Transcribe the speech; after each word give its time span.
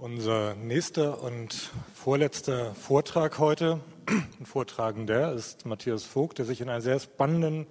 Unser 0.00 0.54
nächster 0.54 1.22
und 1.22 1.52
vorletzter 1.94 2.74
Vortrag 2.74 3.38
heute, 3.38 3.80
ein 4.08 4.46
Vortragender, 4.46 5.34
ist 5.34 5.66
Matthias 5.66 6.04
Vogt, 6.04 6.38
der 6.38 6.46
sich 6.46 6.62
in 6.62 6.70
einer 6.70 6.80
sehr 6.80 6.98
spannenden, 6.98 7.66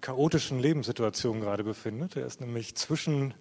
chaotischen 0.00 0.58
Lebenssituation 0.58 1.42
gerade 1.42 1.62
befindet. 1.62 2.16
Er 2.16 2.24
ist 2.24 2.40
nämlich 2.40 2.76
zwischen 2.76 3.34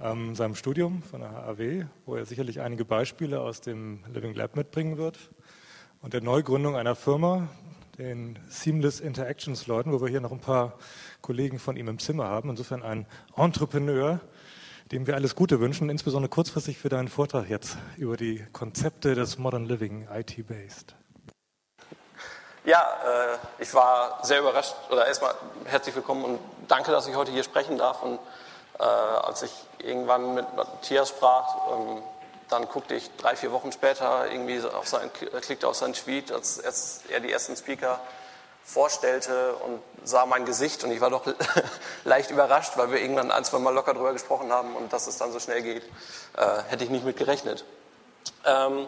ähm, 0.00 0.36
seinem 0.36 0.54
Studium 0.54 1.02
von 1.02 1.20
der 1.20 1.32
HAW, 1.32 1.86
wo 2.06 2.14
er 2.14 2.26
sicherlich 2.26 2.60
einige 2.60 2.84
Beispiele 2.84 3.40
aus 3.40 3.60
dem 3.60 4.04
Living 4.14 4.34
Lab 4.34 4.54
mitbringen 4.54 4.96
wird, 4.96 5.18
und 6.00 6.14
der 6.14 6.20
Neugründung 6.20 6.76
einer 6.76 6.94
Firma, 6.94 7.48
den 7.98 8.38
Seamless 8.48 9.00
Interactions 9.00 9.66
Leuten, 9.66 9.90
wo 9.90 10.00
wir 10.00 10.06
hier 10.06 10.20
noch 10.20 10.30
ein 10.30 10.38
paar 10.38 10.78
Kollegen 11.22 11.58
von 11.58 11.76
ihm 11.76 11.88
im 11.88 11.98
Zimmer 11.98 12.28
haben. 12.28 12.50
Insofern 12.50 12.84
ein 12.84 13.06
Entrepreneur, 13.34 14.20
dem 14.92 15.06
wir 15.06 15.14
alles 15.14 15.34
Gute 15.34 15.60
wünschen, 15.60 15.90
insbesondere 15.90 16.30
kurzfristig 16.30 16.78
für 16.78 16.88
deinen 16.88 17.08
Vortrag 17.08 17.48
jetzt 17.48 17.76
über 17.96 18.16
die 18.16 18.46
Konzepte 18.52 19.14
des 19.14 19.38
Modern 19.38 19.66
Living 19.66 20.08
IT-Based. 20.12 20.94
Ja, 22.64 22.80
äh, 22.80 23.62
ich 23.62 23.72
war 23.74 24.18
sehr 24.24 24.40
überrascht, 24.40 24.74
oder 24.90 25.06
erstmal 25.06 25.34
herzlich 25.64 25.94
willkommen 25.94 26.24
und 26.24 26.38
danke, 26.68 26.90
dass 26.90 27.06
ich 27.06 27.14
heute 27.14 27.32
hier 27.32 27.44
sprechen 27.44 27.78
darf. 27.78 28.02
Und 28.02 28.18
äh, 28.78 28.82
als 28.82 29.42
ich 29.42 29.52
irgendwann 29.78 30.34
mit 30.34 30.56
Matthias 30.56 31.10
sprach, 31.10 31.54
ähm, 31.72 32.02
dann 32.48 32.66
guckte 32.68 32.94
ich 32.94 33.10
drei, 33.16 33.36
vier 33.36 33.52
Wochen 33.52 33.72
später 33.72 34.30
irgendwie 34.30 34.60
auf 34.62 34.88
sein, 34.88 35.10
klickte 35.40 35.68
auf 35.68 35.76
seinen 35.76 35.92
Tweet, 35.92 36.32
als 36.32 37.02
er 37.08 37.20
die 37.20 37.30
ersten 37.30 37.56
Speaker 37.56 38.00
vorstellte 38.68 39.54
und 39.64 39.80
sah 40.04 40.26
mein 40.26 40.44
Gesicht 40.44 40.84
und 40.84 40.90
ich 40.90 41.00
war 41.00 41.08
doch 41.08 41.22
leicht 42.04 42.30
überrascht, 42.30 42.72
weil 42.76 42.90
wir 42.90 43.00
irgendwann 43.00 43.30
ein, 43.30 43.42
zwei 43.44 43.58
Mal 43.58 43.72
locker 43.72 43.94
drüber 43.94 44.12
gesprochen 44.12 44.52
haben 44.52 44.76
und 44.76 44.92
dass 44.92 45.06
es 45.06 45.16
dann 45.16 45.32
so 45.32 45.40
schnell 45.40 45.62
geht, 45.62 45.82
äh, 46.36 46.62
hätte 46.68 46.84
ich 46.84 46.90
nicht 46.90 47.04
mit 47.04 47.16
gerechnet. 47.16 47.64
Ähm, 48.44 48.86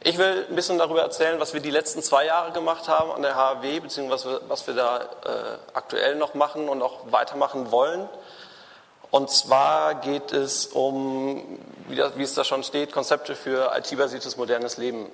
ich 0.00 0.16
will 0.18 0.46
ein 0.48 0.54
bisschen 0.54 0.78
darüber 0.78 1.02
erzählen, 1.02 1.40
was 1.40 1.54
wir 1.54 1.60
die 1.60 1.70
letzten 1.70 2.02
zwei 2.02 2.26
Jahre 2.26 2.52
gemacht 2.52 2.86
haben 2.86 3.10
an 3.10 3.22
der 3.22 3.34
HAW, 3.34 3.80
beziehungsweise 3.80 4.42
was 4.46 4.64
wir 4.68 4.74
da 4.74 4.98
äh, 4.98 5.58
aktuell 5.74 6.14
noch 6.14 6.34
machen 6.34 6.68
und 6.68 6.80
auch 6.80 7.10
weitermachen 7.10 7.72
wollen. 7.72 8.08
Und 9.10 9.30
zwar 9.30 9.96
geht 9.96 10.32
es 10.32 10.66
um, 10.66 11.58
wie, 11.88 11.96
das, 11.96 12.16
wie 12.16 12.22
es 12.22 12.34
da 12.34 12.44
schon 12.44 12.62
steht, 12.62 12.92
Konzepte 12.92 13.34
für 13.34 13.72
IT-basiertes 13.76 14.36
modernes 14.36 14.76
Leben. 14.76 15.10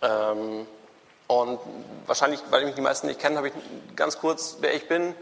Ähm, 0.00 0.66
und 1.32 1.58
wahrscheinlich, 2.06 2.40
weil 2.50 2.64
mich 2.66 2.74
die 2.74 2.82
meisten 2.82 3.06
nicht 3.06 3.18
kennen, 3.18 3.38
habe 3.38 3.48
ich 3.48 3.54
ganz 3.96 4.18
kurz, 4.18 4.58
wer 4.60 4.74
ich 4.74 4.86
bin. 4.86 5.14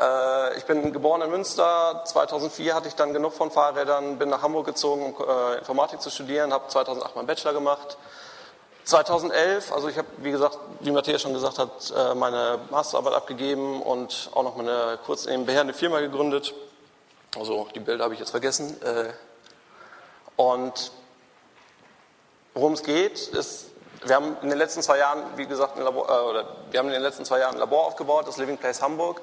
Äh, 0.00 0.56
ich 0.56 0.64
bin 0.64 0.92
geboren 0.92 1.20
in 1.22 1.30
Münster. 1.30 2.02
2004 2.04 2.74
hatte 2.74 2.86
ich 2.86 2.94
dann 2.94 3.12
genug 3.12 3.32
von 3.32 3.50
Fahrrädern, 3.50 4.18
bin 4.18 4.28
nach 4.28 4.42
Hamburg 4.42 4.66
gezogen, 4.66 5.14
um 5.14 5.28
äh, 5.28 5.58
Informatik 5.58 6.00
zu 6.00 6.10
studieren, 6.10 6.52
habe 6.52 6.68
2008 6.68 7.16
meinen 7.16 7.26
Bachelor 7.26 7.54
gemacht. 7.54 7.96
2011, 8.84 9.72
also 9.72 9.88
ich 9.88 9.98
habe, 9.98 10.08
wie 10.18 10.30
gesagt, 10.30 10.58
wie 10.80 10.90
Matthias 10.92 11.22
schon 11.22 11.34
gesagt 11.34 11.58
hat, 11.58 11.92
äh, 11.96 12.14
meine 12.14 12.60
Masterarbeit 12.70 13.14
abgegeben 13.14 13.82
und 13.82 14.30
auch 14.34 14.44
noch 14.44 14.56
meine 14.56 14.98
kurz 15.04 15.26
nebenher 15.26 15.74
Firma 15.74 15.98
gegründet. 16.00 16.54
Also 17.36 17.66
die 17.74 17.80
Bilder 17.80 18.04
habe 18.04 18.14
ich 18.14 18.20
jetzt 18.20 18.30
vergessen. 18.30 18.76
Und 20.36 20.92
worum 22.52 22.74
es 22.74 22.82
geht, 22.82 23.28
ist 23.28 23.71
wir 24.04 24.16
haben 24.16 24.36
in 24.42 24.48
den 24.48 24.58
letzten 24.58 24.82
zwei 24.82 24.98
Jahren, 24.98 25.22
wie 25.36 25.46
gesagt, 25.46 25.76
ein 25.76 25.82
Labor, 25.82 26.08
äh, 26.08 26.28
oder 26.28 26.46
wir 26.70 26.78
haben 26.78 26.86
in 26.86 26.92
den 26.92 27.02
letzten 27.02 27.24
zwei 27.24 27.38
Jahren 27.38 27.54
ein 27.54 27.60
Labor 27.60 27.86
aufgebaut, 27.86 28.26
das 28.26 28.36
Living 28.36 28.58
Place 28.58 28.82
Hamburg, 28.82 29.20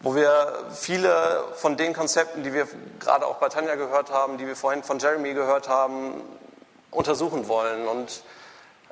wo 0.00 0.14
wir 0.14 0.64
viele 0.72 1.44
von 1.54 1.76
den 1.76 1.94
Konzepten, 1.94 2.42
die 2.42 2.52
wir 2.52 2.68
gerade 3.00 3.26
auch 3.26 3.36
bei 3.36 3.48
Tanja 3.48 3.74
gehört 3.74 4.12
haben, 4.12 4.38
die 4.38 4.46
wir 4.46 4.56
vorhin 4.56 4.82
von 4.82 4.98
Jeremy 4.98 5.34
gehört 5.34 5.68
haben, 5.68 6.22
untersuchen 6.90 7.48
wollen. 7.48 7.88
Und 7.88 8.22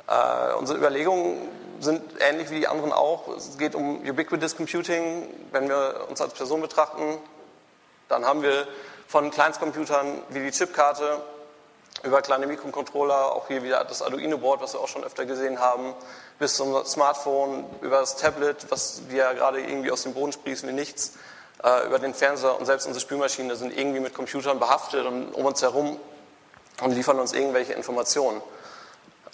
äh, 0.08 0.54
unsere 0.54 0.78
Überlegungen 0.78 1.48
sind 1.80 2.02
ähnlich 2.20 2.50
wie 2.50 2.60
die 2.60 2.68
anderen 2.68 2.92
auch. 2.92 3.28
Es 3.36 3.58
geht 3.58 3.74
um 3.74 4.00
Ubiquitous 4.08 4.56
Computing. 4.56 5.28
Wenn 5.50 5.68
wir 5.68 6.06
uns 6.08 6.20
als 6.20 6.32
Person 6.32 6.60
betrachten, 6.60 7.18
dann 8.08 8.24
haben 8.24 8.42
wir 8.42 8.66
von 9.06 9.30
Kleinstcomputern 9.30 10.22
wie 10.30 10.40
die 10.40 10.50
Chipkarte 10.50 11.20
über 12.02 12.22
kleine 12.22 12.46
Mikrocontroller, 12.46 13.32
auch 13.32 13.46
hier 13.48 13.62
wieder 13.62 13.84
das 13.84 14.02
Arduino-Board, 14.02 14.60
was 14.60 14.74
wir 14.74 14.80
auch 14.80 14.88
schon 14.88 15.04
öfter 15.04 15.24
gesehen 15.24 15.60
haben, 15.60 15.94
bis 16.38 16.56
zum 16.56 16.84
Smartphone, 16.84 17.64
über 17.80 18.00
das 18.00 18.16
Tablet, 18.16 18.66
was 18.70 19.02
wir 19.08 19.18
ja 19.18 19.32
gerade 19.32 19.60
irgendwie 19.60 19.90
aus 19.90 20.02
dem 20.02 20.14
Boden 20.14 20.32
sprießen 20.32 20.68
wie 20.68 20.72
nichts, 20.72 21.12
äh, 21.62 21.86
über 21.86 21.98
den 21.98 22.14
Fernseher 22.14 22.58
und 22.58 22.66
selbst 22.66 22.86
unsere 22.86 23.00
Spülmaschine 23.00 23.54
sind 23.56 23.76
irgendwie 23.76 24.00
mit 24.00 24.14
Computern 24.14 24.58
behaftet 24.58 25.06
und 25.06 25.32
um 25.32 25.44
uns 25.44 25.62
herum 25.62 25.98
und 26.82 26.92
liefern 26.92 27.20
uns 27.20 27.32
irgendwelche 27.32 27.72
Informationen. 27.74 28.42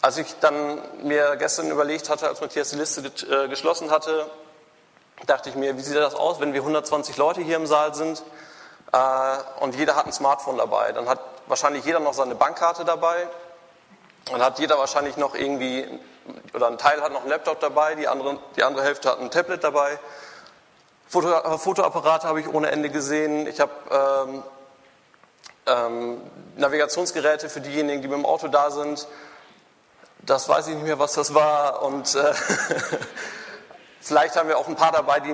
Als 0.02 0.18
ich 0.18 0.38
dann 0.40 0.80
mir 1.02 1.36
gestern 1.36 1.70
überlegt 1.70 2.08
hatte, 2.10 2.28
als 2.28 2.40
Matthias 2.40 2.70
die 2.70 2.76
Liste 2.76 3.00
äh, 3.30 3.48
geschlossen 3.48 3.90
hatte, 3.90 4.30
dachte 5.26 5.48
ich 5.48 5.56
mir, 5.56 5.76
wie 5.76 5.82
sieht 5.82 5.96
das 5.96 6.14
aus, 6.14 6.38
wenn 6.38 6.52
wir 6.52 6.60
120 6.60 7.16
Leute 7.16 7.40
hier 7.40 7.56
im 7.56 7.66
Saal 7.66 7.94
sind 7.94 8.22
äh, 8.92 9.36
und 9.60 9.74
jeder 9.74 9.96
hat 9.96 10.06
ein 10.06 10.12
Smartphone 10.12 10.58
dabei. 10.58 10.92
Dann 10.92 11.08
hat 11.08 11.20
wahrscheinlich 11.48 11.84
jeder 11.84 12.00
noch 12.00 12.14
seine 12.14 12.34
Bankkarte 12.34 12.84
dabei. 12.84 13.26
Dann 14.26 14.42
hat 14.42 14.58
jeder 14.58 14.78
wahrscheinlich 14.78 15.16
noch 15.16 15.34
irgendwie, 15.34 15.86
oder 16.54 16.68
ein 16.68 16.78
Teil 16.78 17.00
hat 17.00 17.12
noch 17.12 17.22
einen 17.22 17.30
Laptop 17.30 17.60
dabei, 17.60 17.94
die 17.94 18.06
andere, 18.06 18.38
die 18.56 18.62
andere 18.62 18.84
Hälfte 18.84 19.10
hat 19.10 19.20
ein 19.20 19.30
Tablet 19.30 19.64
dabei. 19.64 19.98
Foto, 21.08 21.32
äh, 21.32 21.58
Fotoapparate 21.58 22.28
habe 22.28 22.40
ich 22.40 22.48
ohne 22.48 22.70
Ende 22.70 22.90
gesehen. 22.90 23.46
Ich 23.46 23.60
habe 23.60 23.72
ähm, 23.90 24.42
ähm, 25.66 26.20
Navigationsgeräte 26.56 27.48
für 27.48 27.60
diejenigen, 27.60 28.02
die 28.02 28.08
mit 28.08 28.18
dem 28.18 28.26
Auto 28.26 28.48
da 28.48 28.70
sind. 28.70 29.08
Das 30.20 30.48
weiß 30.48 30.68
ich 30.68 30.74
nicht 30.74 30.84
mehr, 30.84 30.98
was 30.98 31.14
das 31.14 31.32
war. 31.32 31.82
Und 31.82 32.14
äh, 32.14 32.34
vielleicht 34.00 34.36
haben 34.36 34.48
wir 34.48 34.58
auch 34.58 34.68
ein 34.68 34.76
paar 34.76 34.92
dabei, 34.92 35.20
die, 35.20 35.32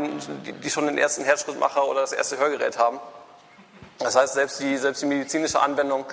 die 0.52 0.70
schon 0.70 0.86
den 0.86 0.98
ersten 0.98 1.24
Herzschrittmacher 1.24 1.84
oder 1.88 2.02
das 2.02 2.12
erste 2.12 2.38
Hörgerät 2.38 2.78
haben. 2.78 3.00
Das 3.98 4.16
heißt, 4.16 4.34
selbst 4.34 4.60
die, 4.60 4.76
selbst 4.76 5.02
die 5.02 5.06
medizinische 5.06 5.60
Anwendung 5.60 6.04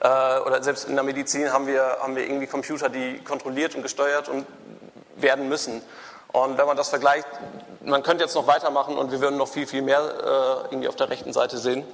äh, 0.00 0.38
oder 0.40 0.62
selbst 0.62 0.88
in 0.88 0.94
der 0.94 1.04
Medizin 1.04 1.52
haben 1.52 1.66
wir, 1.66 1.98
haben 2.00 2.16
wir 2.16 2.24
irgendwie 2.24 2.46
Computer, 2.46 2.88
die 2.88 3.22
kontrolliert 3.24 3.74
und 3.74 3.82
gesteuert 3.82 4.28
und 4.28 4.46
werden 5.16 5.48
müssen. 5.48 5.82
Und 6.32 6.58
wenn 6.58 6.66
man 6.66 6.76
das 6.76 6.90
vergleicht, 6.90 7.26
man 7.82 8.02
könnte 8.02 8.24
jetzt 8.24 8.34
noch 8.34 8.46
weitermachen 8.46 8.96
und 8.96 9.10
wir 9.10 9.20
würden 9.20 9.36
noch 9.36 9.48
viel, 9.48 9.66
viel 9.66 9.82
mehr 9.82 10.00
äh, 10.00 10.64
irgendwie 10.70 10.88
auf 10.88 10.96
der 10.96 11.08
rechten 11.08 11.32
Seite 11.32 11.58
sehen. 11.58 11.84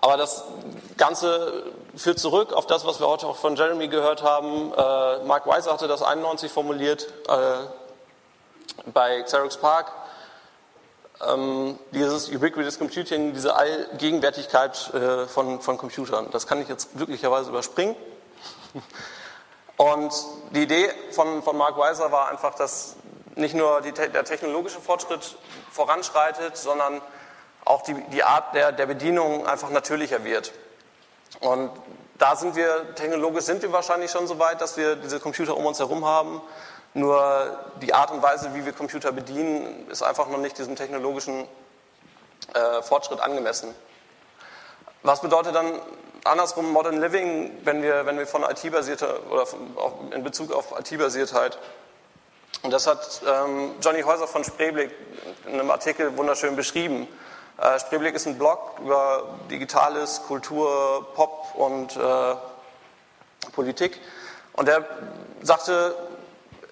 Aber 0.00 0.16
das 0.16 0.44
Ganze 0.96 1.64
führt 1.96 2.20
zurück 2.20 2.52
auf 2.52 2.66
das, 2.66 2.86
was 2.86 3.00
wir 3.00 3.08
heute 3.08 3.26
auch 3.26 3.36
von 3.36 3.56
Jeremy 3.56 3.88
gehört 3.88 4.22
haben. 4.22 4.72
Äh, 4.72 5.24
Mark 5.24 5.46
Weiser 5.46 5.72
hatte 5.72 5.88
das 5.88 6.02
91 6.02 6.52
formuliert 6.52 7.08
äh, 7.28 8.90
bei 8.92 9.22
Xerox 9.22 9.56
Park 9.56 9.92
ähm, 11.26 11.78
dieses 11.92 12.28
Ubiquitous 12.28 12.78
Computing, 12.78 13.32
diese 13.32 13.56
Allgegenwärtigkeit 13.56 14.92
äh, 14.94 15.26
von, 15.26 15.60
von 15.60 15.78
Computern. 15.78 16.28
Das 16.30 16.46
kann 16.46 16.60
ich 16.60 16.68
jetzt 16.68 16.96
glücklicherweise 16.96 17.50
überspringen. 17.50 17.96
Und 19.76 20.12
die 20.50 20.62
Idee 20.64 20.90
von, 21.12 21.42
von 21.42 21.56
Mark 21.56 21.78
Weiser 21.78 22.10
war 22.10 22.28
einfach, 22.28 22.54
dass 22.54 22.96
nicht 23.36 23.54
nur 23.54 23.80
die, 23.80 23.92
der 23.92 24.24
technologische 24.24 24.80
Fortschritt 24.80 25.36
voranschreitet, 25.70 26.56
sondern 26.56 27.00
auch 27.64 27.82
die, 27.82 27.94
die 28.10 28.24
Art 28.24 28.54
der, 28.54 28.72
der 28.72 28.86
Bedienung 28.86 29.46
einfach 29.46 29.70
natürlicher 29.70 30.24
wird. 30.24 30.52
Und 31.40 31.70
da 32.18 32.34
sind 32.34 32.56
wir, 32.56 32.94
technologisch 32.96 33.44
sind 33.44 33.62
wir 33.62 33.72
wahrscheinlich 33.72 34.10
schon 34.10 34.26
so 34.26 34.38
weit, 34.38 34.60
dass 34.60 34.76
wir 34.76 34.96
diese 34.96 35.20
Computer 35.20 35.56
um 35.56 35.66
uns 35.66 35.78
herum 35.78 36.04
haben, 36.04 36.40
nur 36.94 37.58
die 37.80 37.94
Art 37.94 38.10
und 38.10 38.22
Weise, 38.22 38.54
wie 38.54 38.64
wir 38.64 38.72
Computer 38.72 39.12
bedienen, 39.12 39.88
ist 39.90 40.02
einfach 40.02 40.28
noch 40.28 40.38
nicht 40.38 40.58
diesem 40.58 40.76
technologischen 40.76 41.46
äh, 42.54 42.82
Fortschritt 42.82 43.20
angemessen. 43.20 43.74
Was 45.02 45.20
bedeutet 45.20 45.54
dann 45.54 45.80
andersrum 46.24 46.72
Modern 46.72 47.00
Living, 47.00 47.52
wenn 47.64 47.82
wir, 47.82 48.06
wenn 48.06 48.18
wir 48.18 48.26
von 48.26 48.42
IT-basierter 48.42 49.30
oder 49.30 49.46
von, 49.46 50.12
in 50.12 50.22
Bezug 50.24 50.52
auf 50.52 50.78
IT-Basiertheit? 50.78 51.58
Und 52.62 52.72
das 52.72 52.86
hat 52.86 53.22
ähm, 53.26 53.74
Johnny 53.80 54.02
Häuser 54.02 54.26
von 54.26 54.42
Spreeblick 54.42 54.90
in 55.46 55.54
einem 55.54 55.70
Artikel 55.70 56.16
wunderschön 56.16 56.56
beschrieben. 56.56 57.06
Äh, 57.58 57.78
Spreeblick 57.78 58.14
ist 58.14 58.26
ein 58.26 58.38
Blog 58.38 58.80
über 58.80 59.38
Digitales, 59.50 60.22
Kultur, 60.26 61.06
Pop 61.14 61.54
und 61.54 61.96
äh, 61.96 62.34
Politik. 63.52 64.00
Und 64.54 64.68
er 64.68 64.84
sagte, 65.42 65.94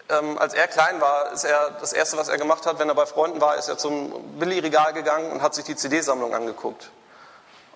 ähm, 0.09 0.39
als 0.39 0.55
er 0.55 0.69
klein 0.69 1.01
war, 1.01 1.33
ist 1.33 1.45
er 1.45 1.73
das 1.81 1.93
erste, 1.93 2.17
was 2.17 2.29
er 2.29 2.39
gemacht 2.39 2.67
hat, 2.67 2.79
wenn 2.79 2.89
er 2.89 2.95
bei 2.95 3.07
Freunden 3.07 3.41
war, 3.41 3.57
ist 3.57 3.69
er 3.69 3.79
zum 3.79 4.39
Billigregal 4.39 4.93
gegangen 4.93 5.33
und 5.33 5.43
hat 5.43 5.55
sich 5.55 5.65
die 5.65 5.77
CD-Sammlung 5.77 6.35
angeguckt 6.35 6.91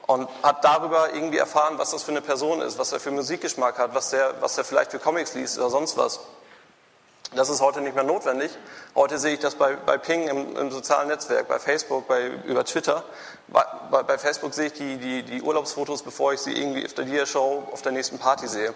und 0.06 0.29
hat 0.43 0.65
darüber 0.65 1.15
irgendwie 1.15 1.38
erfahren, 1.38 1.79
was 1.79 1.93
das 1.93 2.03
für 2.03 2.11
eine 2.11 2.21
Person 2.21 2.61
ist, 2.62 2.79
was 2.79 2.93
er 2.93 2.99
für 2.99 3.12
Musikgeschmack 3.12 3.79
hat, 3.79 3.94
was 3.94 4.12
er, 4.12 4.41
was 4.41 4.59
er 4.59 4.65
vielleicht 4.65 4.91
für 4.91 4.99
Comics 4.99 5.35
liest 5.35 5.59
oder 5.59 5.71
sonst 5.71 5.97
was. 5.97 6.21
Das 7.32 7.49
ist 7.49 7.61
heute 7.61 7.81
nicht 7.81 7.94
mehr 7.94 8.03
notwendig. 8.03 8.50
Heute 8.97 9.17
sehe 9.19 9.35
ich 9.35 9.38
das 9.41 9.55
bei, 9.55 9.76
bei 9.76 9.99
Ping 9.99 10.26
im, 10.26 10.56
im 10.56 10.73
sozialen 10.73 11.06
Netzwerk, 11.06 11.47
bei 11.47 11.61
Facebook, 11.61 12.09
bei, 12.09 12.26
über 12.44 12.65
Twitter. 12.65 13.05
Bei, 13.47 13.65
bei, 13.88 14.03
bei 14.03 14.19
Facebook 14.19 14.53
sehe 14.53 14.67
ich 14.67 14.73
die, 14.73 14.97
die, 14.97 15.23
die, 15.23 15.43
Urlaubsfotos, 15.43 16.03
bevor 16.03 16.33
ich 16.33 16.41
sie 16.41 16.61
irgendwie 16.61 16.85
auf 16.85 16.94
der 16.94 17.05
Dia-Show 17.05 17.69
auf 17.71 17.83
der 17.83 17.93
nächsten 17.93 18.19
Party 18.19 18.49
sehe. 18.49 18.75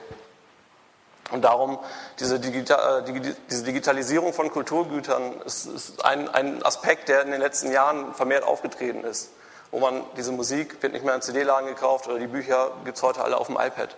Und 1.30 1.42
darum, 1.42 1.74
äh, 1.74 1.78
diese 2.18 2.38
Digitalisierung 2.38 4.32
von 4.32 4.50
Kulturgütern 4.50 5.40
ist, 5.42 6.04
ein, 6.04 6.62
Aspekt, 6.64 7.08
der 7.08 7.22
in 7.22 7.30
den 7.30 7.40
letzten 7.40 7.72
Jahren 7.72 8.14
vermehrt 8.14 8.44
aufgetreten 8.44 9.04
ist. 9.04 9.30
Wo 9.70 9.80
man 9.80 10.04
diese 10.16 10.32
Musik 10.32 10.82
wird 10.82 10.92
nicht 10.92 11.04
mehr 11.04 11.14
in 11.14 11.22
CD-Laden 11.22 11.66
gekauft 11.66 12.06
oder 12.08 12.18
die 12.18 12.26
Bücher 12.26 12.72
gibt 12.84 12.96
es 12.96 13.02
heute 13.02 13.24
alle 13.24 13.38
auf 13.38 13.46
dem 13.46 13.56
iPad. 13.56 13.96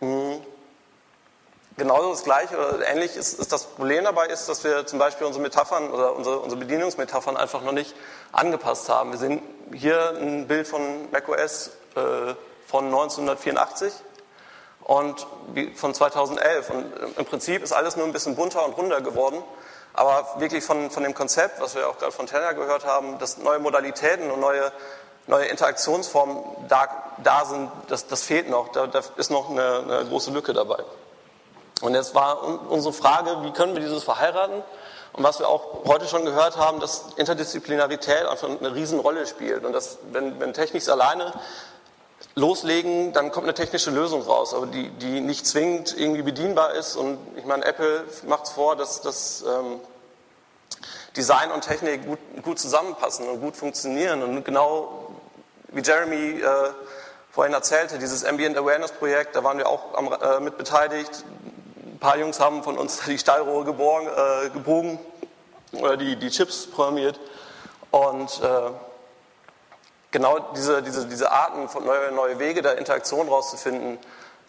Mhm. 0.00 0.42
Genauso 1.76 2.10
das 2.10 2.24
Gleiche 2.24 2.56
oder 2.56 2.88
ähnlich 2.88 3.14
ist, 3.14 3.38
ist, 3.38 3.52
das 3.52 3.66
Problem 3.66 4.02
dabei 4.02 4.26
ist, 4.26 4.48
dass 4.48 4.64
wir 4.64 4.84
zum 4.84 4.98
Beispiel 4.98 5.28
unsere 5.28 5.44
Metaphern 5.44 5.90
oder 5.92 6.16
unsere, 6.16 6.40
unsere 6.40 6.58
Bedienungsmetaphern 6.58 7.36
einfach 7.36 7.62
noch 7.62 7.72
nicht 7.72 7.94
angepasst 8.32 8.88
haben. 8.88 9.12
Wir 9.12 9.18
sehen 9.18 9.42
hier 9.72 10.10
ein 10.20 10.48
Bild 10.48 10.66
von 10.66 11.08
macOS 11.12 11.70
äh, 11.94 12.34
von 12.66 12.86
1984 12.86 13.92
und 14.88 15.26
von 15.76 15.94
2011. 15.94 16.70
Und 16.70 16.92
im 17.18 17.24
Prinzip 17.26 17.62
ist 17.62 17.72
alles 17.72 17.96
nur 17.96 18.06
ein 18.06 18.12
bisschen 18.12 18.34
bunter 18.34 18.64
und 18.64 18.72
runder 18.72 19.02
geworden. 19.02 19.42
Aber 19.92 20.26
wirklich 20.38 20.64
von, 20.64 20.90
von 20.90 21.02
dem 21.02 21.12
Konzept, 21.12 21.60
was 21.60 21.74
wir 21.74 21.88
auch 21.88 21.98
gerade 21.98 22.10
von 22.10 22.26
Tenner 22.26 22.54
gehört 22.54 22.86
haben, 22.86 23.18
dass 23.18 23.36
neue 23.36 23.58
Modalitäten 23.58 24.30
und 24.30 24.40
neue, 24.40 24.72
neue 25.26 25.44
Interaktionsformen 25.44 26.42
da, 26.68 26.88
da 27.22 27.44
sind, 27.44 27.70
das, 27.88 28.06
das 28.06 28.22
fehlt 28.22 28.48
noch. 28.48 28.72
Da, 28.72 28.86
da 28.86 29.02
ist 29.16 29.30
noch 29.30 29.50
eine, 29.50 29.80
eine 29.80 30.06
große 30.06 30.30
Lücke 30.30 30.54
dabei. 30.54 30.82
Und 31.82 31.94
jetzt 31.94 32.14
war 32.14 32.42
unsere 32.70 32.94
Frage, 32.94 33.42
wie 33.42 33.52
können 33.52 33.74
wir 33.74 33.82
dieses 33.82 34.04
verheiraten? 34.04 34.62
Und 35.12 35.22
was 35.22 35.38
wir 35.38 35.48
auch 35.48 35.84
heute 35.86 36.06
schon 36.06 36.24
gehört 36.24 36.56
haben, 36.56 36.80
dass 36.80 37.12
Interdisziplinarität 37.16 38.24
einfach 38.24 38.48
eine 38.48 38.74
Riesenrolle 38.74 39.26
spielt. 39.26 39.66
Und 39.66 39.74
dass, 39.74 39.98
wenn, 40.12 40.40
wenn 40.40 40.54
Techniks 40.54 40.88
alleine 40.88 41.34
loslegen, 42.34 43.12
dann 43.12 43.30
kommt 43.32 43.44
eine 43.44 43.54
technische 43.54 43.90
Lösung 43.90 44.22
raus, 44.22 44.54
aber 44.54 44.66
die, 44.66 44.90
die 44.90 45.20
nicht 45.20 45.46
zwingend 45.46 45.96
irgendwie 45.98 46.22
bedienbar 46.22 46.74
ist. 46.74 46.96
Und 46.96 47.18
ich 47.36 47.44
meine, 47.44 47.64
Apple 47.64 48.04
macht 48.26 48.44
es 48.44 48.50
vor, 48.50 48.76
dass, 48.76 49.00
dass 49.00 49.42
ähm, 49.42 49.80
Design 51.16 51.50
und 51.50 51.62
Technik 51.62 52.06
gut, 52.06 52.18
gut, 52.42 52.58
zusammenpassen 52.58 53.28
und 53.28 53.40
gut 53.40 53.56
funktionieren. 53.56 54.22
Und 54.22 54.44
genau 54.44 55.10
wie 55.68 55.82
Jeremy 55.82 56.40
äh, 56.40 56.46
vorhin 57.30 57.54
erzählte, 57.54 57.98
dieses 57.98 58.24
Ambient 58.24 58.56
Awareness 58.56 58.92
Projekt, 58.92 59.34
da 59.34 59.42
waren 59.42 59.58
wir 59.58 59.68
auch 59.68 59.94
am, 59.94 60.12
äh, 60.12 60.40
mit 60.40 60.56
beteiligt 60.56 61.24
ein 61.98 61.98
paar 61.98 62.18
Jungs 62.18 62.38
haben 62.38 62.62
von 62.62 62.78
uns 62.78 63.00
die 63.06 63.18
Stahlrohre 63.18 63.64
geborgen, 63.64 64.06
äh, 64.06 64.50
gebogen 64.50 64.98
oder 65.72 65.96
die, 65.96 66.16
die 66.16 66.30
Chips 66.30 66.66
programmiert. 66.66 67.18
Und 67.90 68.40
äh, 68.42 68.70
genau 70.10 70.38
diese, 70.54 70.82
diese, 70.82 71.06
diese 71.06 71.30
Arten 71.30 71.68
von 71.68 71.84
neue, 71.84 72.12
neue 72.12 72.38
Wege 72.38 72.62
der 72.62 72.78
Interaktion 72.78 73.28
rauszufinden, 73.28 73.98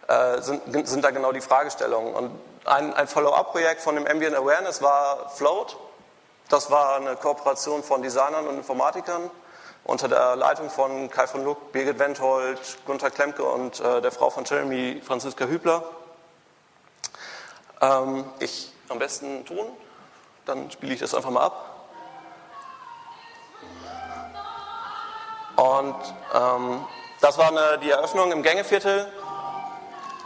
äh, 0.07 0.41
sind, 0.41 0.87
sind 0.87 1.03
da 1.03 1.11
genau 1.11 1.31
die 1.31 1.41
Fragestellungen. 1.41 2.13
Und 2.13 2.31
ein, 2.65 2.93
ein 2.93 3.07
Follow-up-Projekt 3.07 3.81
von 3.81 3.95
dem 3.95 4.07
Ambient 4.07 4.35
Awareness 4.35 4.81
war 4.81 5.29
Float. 5.29 5.77
Das 6.49 6.71
war 6.71 6.95
eine 6.95 7.15
Kooperation 7.15 7.83
von 7.83 8.01
Designern 8.01 8.47
und 8.47 8.57
Informatikern 8.57 9.29
unter 9.83 10.07
der 10.07 10.35
Leitung 10.35 10.69
von 10.69 11.09
Kai 11.09 11.27
von 11.27 11.43
Luck, 11.43 11.71
Birgit 11.71 11.99
Wendhold, 11.99 12.59
Gunther 12.85 13.11
Klemke 13.11 13.43
und 13.43 13.79
äh, 13.79 14.01
der 14.01 14.11
Frau 14.11 14.29
von 14.29 14.43
Jeremy, 14.45 15.01
Franziska 15.05 15.45
Hübler. 15.45 15.83
Ähm, 17.81 18.25
ich 18.39 18.71
am 18.89 18.99
besten 18.99 19.45
tun, 19.45 19.67
dann 20.45 20.69
spiele 20.71 20.93
ich 20.93 20.99
das 20.99 21.13
einfach 21.13 21.29
mal 21.29 21.43
ab. 21.43 21.78
Und 25.59 25.95
ähm, 26.33 26.85
das 27.19 27.37
war 27.37 27.49
eine, 27.49 27.79
die 27.79 27.91
Eröffnung 27.91 28.31
im 28.31 28.43
Gängeviertel. 28.43 29.11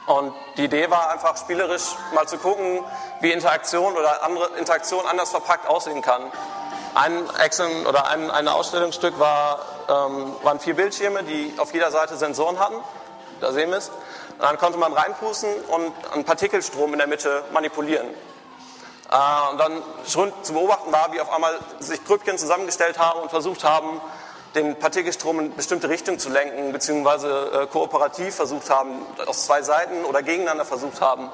Und 0.06 0.34
die 0.58 0.66
Idee 0.66 0.92
war 0.92 1.10
einfach 1.10 1.36
spielerisch 1.38 1.96
mal 2.14 2.28
zu 2.28 2.38
gucken, 2.38 2.82
wie 3.22 3.32
Interaktion 3.32 3.96
oder 3.98 4.22
andere 4.24 4.50
Interaktion 4.60 5.08
anders 5.08 5.32
verpackt 5.32 5.68
aussehen 5.68 6.04
kann. 6.04 6.22
Ein 6.94 7.28
Action 7.40 7.88
oder 7.88 8.08
ein, 8.10 8.30
ein 8.30 8.48
Ausstellungsstück 8.48 9.18
war, 9.18 9.60
ähm, 9.90 10.36
waren 10.44 10.60
vier 10.60 10.76
Bildschirme, 10.76 11.24
die 11.24 11.56
auf 11.58 11.74
jeder 11.74 11.90
Seite 11.90 12.16
Sensoren 12.16 12.60
hatten. 12.60 12.76
Da 13.42 13.52
sehen 13.52 13.72
wir 13.72 13.78
es. 13.78 13.90
Dann 14.40 14.60
konnte 14.60 14.78
man 14.78 14.94
reinpusten 14.94 15.50
und 15.66 15.94
einen 16.14 16.26
Partikelstrom 16.26 16.94
in 16.94 17.00
der 17.00 17.08
Mitte 17.08 17.44
manipulieren. 17.52 18.08
Äh, 19.10 19.52
und 19.52 19.58
dann 19.58 19.82
schon 20.06 20.32
zu 20.44 20.54
beobachten 20.54 20.92
war, 20.92 21.12
wie 21.12 21.22
auf 21.22 21.32
einmal 21.32 21.58
sich 21.80 22.06
Grüppchen 22.06 22.38
zusammengestellt 22.38 23.00
haben 23.00 23.22
und 23.22 23.32
versucht 23.32 23.64
haben, 23.64 24.00
den 24.56 24.78
Partikelstrom 24.78 25.40
in 25.40 25.56
bestimmte 25.56 25.90
Richtung 25.90 26.20
zu 26.20 26.30
lenken, 26.30 26.72
beziehungsweise 26.72 27.64
äh, 27.64 27.68
kooperativ 27.68 28.36
versucht 28.36 28.70
haben, 28.70 29.06
aus 29.26 29.46
zwei 29.46 29.62
Seiten 29.62 30.06
oder 30.06 30.22
gegeneinander 30.22 30.66
versucht 30.66 31.02
haben. 31.02 31.30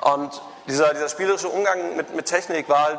Und 0.00 0.40
dieser, 0.66 0.94
dieser 0.94 1.08
spielerische 1.08 1.48
Umgang 1.48 1.96
mit, 1.96 2.14
mit 2.14 2.26
Technik 2.26 2.68
war 2.68 2.84
halt 2.84 2.98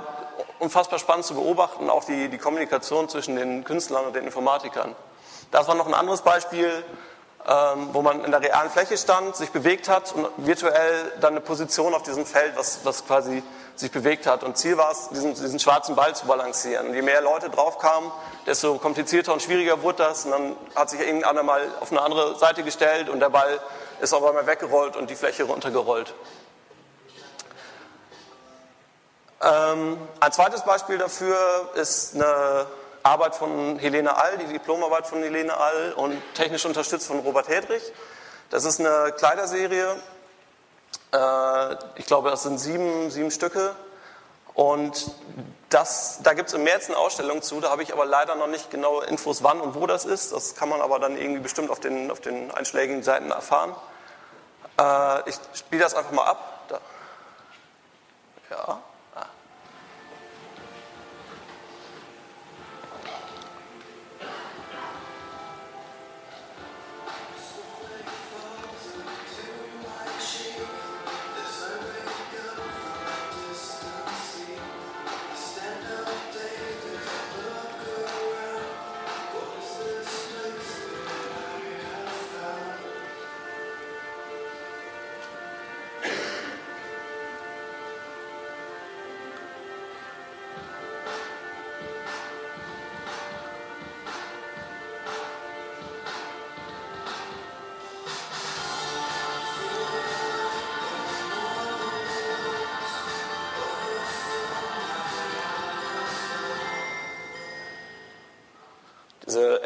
unfassbar 0.59 0.99
spannend 0.99 1.25
zu 1.25 1.33
beobachten, 1.33 1.89
auch 1.89 2.03
die, 2.03 2.29
die 2.29 2.37
Kommunikation 2.37 3.09
zwischen 3.09 3.35
den 3.35 3.63
Künstlern 3.63 4.05
und 4.05 4.15
den 4.15 4.25
Informatikern. 4.25 4.95
Das 5.49 5.67
war 5.67 5.75
noch 5.75 5.87
ein 5.87 5.93
anderes 5.93 6.21
Beispiel, 6.21 6.83
ähm, 7.47 7.89
wo 7.93 8.01
man 8.03 8.23
in 8.23 8.31
der 8.31 8.41
realen 8.41 8.69
Fläche 8.69 8.97
stand, 8.97 9.35
sich 9.35 9.49
bewegt 9.49 9.89
hat 9.89 10.13
und 10.13 10.27
virtuell 10.37 11.11
dann 11.19 11.33
eine 11.33 11.41
Position 11.41 11.93
auf 11.95 12.03
diesem 12.03 12.25
Feld, 12.25 12.55
was, 12.55 12.81
was 12.83 13.05
quasi 13.05 13.41
sich 13.75 13.91
bewegt 13.91 14.27
hat. 14.27 14.43
Und 14.43 14.57
Ziel 14.57 14.77
war 14.77 14.91
es, 14.91 15.09
diesen, 15.09 15.33
diesen 15.33 15.59
schwarzen 15.59 15.95
Ball 15.95 16.15
zu 16.15 16.25
balancieren. 16.25 16.87
Und 16.87 16.93
je 16.93 17.01
mehr 17.01 17.21
Leute 17.21 17.49
drauf 17.49 17.77
kamen, 17.79 18.11
desto 18.45 18.77
komplizierter 18.77 19.33
und 19.33 19.41
schwieriger 19.41 19.81
wurde 19.81 20.03
das. 20.03 20.25
Und 20.25 20.31
dann 20.31 20.55
hat 20.75 20.89
sich 20.89 20.99
irgendeiner 20.99 21.43
mal 21.43 21.67
auf 21.79 21.91
eine 21.91 22.01
andere 22.01 22.37
Seite 22.37 22.63
gestellt 22.63 23.09
und 23.09 23.19
der 23.19 23.29
Ball 23.29 23.59
ist 23.99 24.13
auf 24.13 24.23
einmal 24.23 24.47
weggerollt 24.47 24.95
und 24.95 25.09
die 25.09 25.15
Fläche 25.15 25.43
runtergerollt. 25.43 26.13
Ähm, 29.43 29.97
ein 30.19 30.31
zweites 30.31 30.61
Beispiel 30.61 30.99
dafür 30.99 31.35
ist 31.73 32.15
eine 32.15 32.67
Arbeit 33.03 33.35
von 33.35 33.79
Helene 33.79 34.15
All, 34.15 34.37
die 34.37 34.45
Diplomarbeit 34.45 35.07
von 35.07 35.23
Helene 35.23 35.55
All 35.55 35.93
und 35.93 36.21
technisch 36.35 36.65
unterstützt 36.65 37.07
von 37.07 37.19
Robert 37.19 37.47
Hedrich. 37.47 37.91
Das 38.51 38.65
ist 38.65 38.79
eine 38.79 39.13
Kleiderserie. 39.13 39.95
Äh, 41.13 41.75
ich 41.95 42.05
glaube, 42.05 42.29
das 42.29 42.43
sind 42.43 42.59
sieben, 42.59 43.09
sieben 43.09 43.31
Stücke. 43.31 43.75
Und 44.53 45.11
das, 45.69 46.19
da 46.23 46.33
gibt 46.33 46.49
es 46.49 46.53
im 46.53 46.63
März 46.63 46.89
eine 46.89 46.97
Ausstellung 46.97 47.41
zu, 47.41 47.61
da 47.61 47.69
habe 47.69 47.83
ich 47.83 47.93
aber 47.93 48.05
leider 48.05 48.35
noch 48.35 48.47
nicht 48.47 48.69
genaue 48.69 49.05
Infos, 49.05 49.43
wann 49.43 49.61
und 49.61 49.75
wo 49.75 49.87
das 49.87 50.03
ist. 50.03 50.33
Das 50.33 50.55
kann 50.55 50.67
man 50.67 50.81
aber 50.81 50.99
dann 50.99 51.17
irgendwie 51.17 51.41
bestimmt 51.41 51.69
auf 51.69 51.79
den, 51.79 52.11
auf 52.11 52.19
den 52.19 52.51
einschlägigen 52.51 53.03
Seiten 53.03 53.31
erfahren. 53.31 53.73
Äh, 54.79 55.29
ich 55.29 55.35
spiele 55.53 55.83
das 55.83 55.95
einfach 55.95 56.11
mal 56.11 56.25
ab. 56.25 56.65
Da. 56.67 56.79
Ja. 58.49 58.79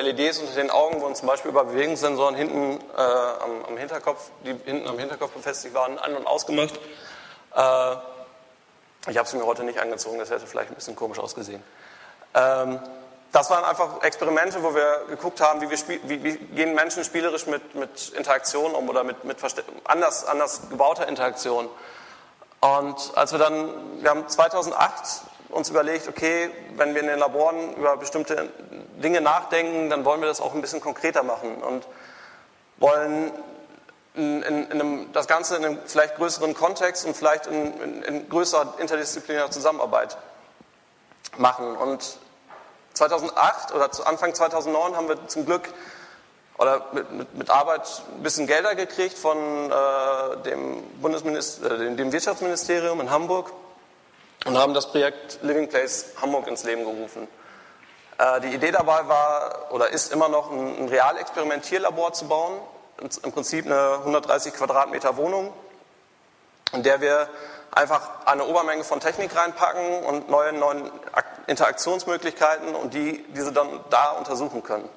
LEDs 0.06 0.40
unter 0.40 0.54
den 0.54 0.70
Augen 0.70 1.02
wurden 1.02 1.16
zum 1.16 1.28
Beispiel 1.28 1.52
über 1.52 1.66
Bewegungssensoren 1.66 2.36
hinten 2.36 2.80
äh, 2.96 3.02
am, 3.02 3.66
am, 3.68 3.78
Hinterkopf, 3.78 4.30
die 4.46 4.56
hinten 4.66 4.88
am 4.88 4.98
Hinterkopf 5.00 5.32
befestigt 5.32 5.74
waren, 5.74 5.98
an- 6.00 6.16
und 6.16 6.28
ausgemacht. 6.28 6.76
Äh, 7.56 7.96
ich 9.08 9.18
habe 9.18 9.28
sie 9.28 9.38
mir 9.38 9.46
heute 9.46 9.64
nicht 9.64 9.80
angezogen, 9.80 10.18
das 10.20 10.30
hätte 10.30 10.48
vielleicht 10.48 10.70
ein 10.70 10.76
bisschen 10.76 10.96
komisch 10.96 11.20
ausgesehen. 11.20 11.64
Ähm, 12.34 12.80
das 13.32 13.50
waren 13.50 13.66
einfach 13.66 14.02
Experimente, 14.02 14.64
wo 14.64 14.74
wir 14.74 15.06
geguckt 15.10 15.42
haben, 15.42 15.60
wie, 15.62 15.70
wir 15.70 16.00
wie, 16.04 16.24
wie 16.24 16.38
gehen 16.38 16.74
Menschen 16.74 17.04
spielerisch 17.04 17.48
mit, 17.48 17.76
mit 17.76 18.10
Interaktion 18.10 18.74
um 18.74 18.88
oder 18.88 19.04
mit, 19.04 19.26
mit 19.26 19.38
anders, 19.84 20.26
anders 20.26 20.70
gebauter 20.70 21.08
Interaktion. 21.08 21.68
Und 22.62 23.12
als 23.16 23.32
wir 23.32 23.40
dann, 23.40 24.02
wir 24.02 24.10
haben 24.10 24.28
2008 24.28 25.22
uns 25.56 25.70
überlegt, 25.70 26.08
okay, 26.10 26.50
wenn 26.76 26.94
wir 26.94 27.02
in 27.02 27.08
den 27.08 27.20
Laboren 27.20 27.76
über 27.76 27.96
bestimmte 27.96 28.50
Dinge 29.02 29.22
nachdenken, 29.22 29.90
dann 29.90 30.04
wollen 30.04 30.20
wir 30.20 30.28
das 30.28 30.42
auch 30.42 30.54
ein 30.54 30.62
bisschen 30.62 30.82
konkreter 30.82 31.24
machen 31.24 31.64
und 31.64 31.88
wollen 32.78 33.32
in, 34.16 34.44
in, 34.44 34.64
in 34.66 34.72
einem, 34.72 35.14
das 35.14 35.28
Ganze 35.28 35.56
in 35.56 35.66
einem 35.66 35.80
vielleicht 35.86 36.16
größeren 36.16 36.54
Kontext 36.54 37.06
und 37.06 37.16
vielleicht 37.16 37.48
in, 37.48 38.04
in 38.04 38.28
größerer 38.30 38.76
interdisziplinärer 38.80 39.50
Zusammenarbeit 39.50 40.18
machen. 41.38 41.76
Und 41.78 42.18
2008 42.94 43.74
oder 43.74 43.92
zu 43.92 44.06
Anfang 44.06 44.36
2009 44.36 44.96
haben 44.96 45.08
wir 45.08 45.28
zum 45.28 45.46
Glück 45.46 45.70
oder 46.58 46.86
mit, 46.92 47.12
mit, 47.12 47.36
mit 47.36 47.50
Arbeit 47.50 48.04
ein 48.16 48.24
bisschen 48.24 48.46
Gelder 48.46 48.76
gekriegt 48.76 49.18
von 49.18 49.38
äh, 49.72 50.38
dem, 50.44 50.84
Bundesminister, 51.02 51.80
äh, 51.80 51.96
dem 51.96 52.12
Wirtschaftsministerium 52.12 53.00
in 53.00 53.10
Hamburg 53.10 53.52
und 54.46 54.58
haben 54.58 54.74
das 54.74 54.88
Projekt 54.88 55.40
Living 55.42 55.68
Place 55.68 56.14
Hamburg 56.22 56.48
ins 56.48 56.64
Leben 56.64 56.84
gerufen. 56.84 57.28
Äh, 58.18 58.42
die 58.42 58.56
Idee 58.56 58.72
dabei 58.72 59.08
war 59.08 59.72
oder 59.72 59.90
ist 59.90 60.14
immer 60.14 60.30
noch 60.30 60.52
ein, 60.52 60.84
ein 60.84 60.88
Realexperimentierlabor 60.88 62.14
zu 62.14 62.28
bauen, 62.28 62.60
im 63.24 63.32
Prinzip 63.34 63.66
eine 63.66 63.96
130 64.00 64.54
Quadratmeter 64.54 65.18
Wohnung, 65.18 65.52
in 66.72 66.84
der 66.84 67.02
wir 67.02 67.28
einfach 67.72 68.26
eine 68.26 68.46
Obermenge 68.46 68.86
von 68.86 69.02
Technik 69.02 69.36
reinpacken 69.36 70.04
und 70.06 70.30
neue, 70.30 70.54
neue 70.54 70.92
Interaktionsmöglichkeiten 71.48 72.74
und 72.74 72.94
die 72.94 73.26
diese 73.36 73.52
dann 73.52 73.82
da 73.90 74.12
untersuchen 74.12 74.64
können. 74.64 74.88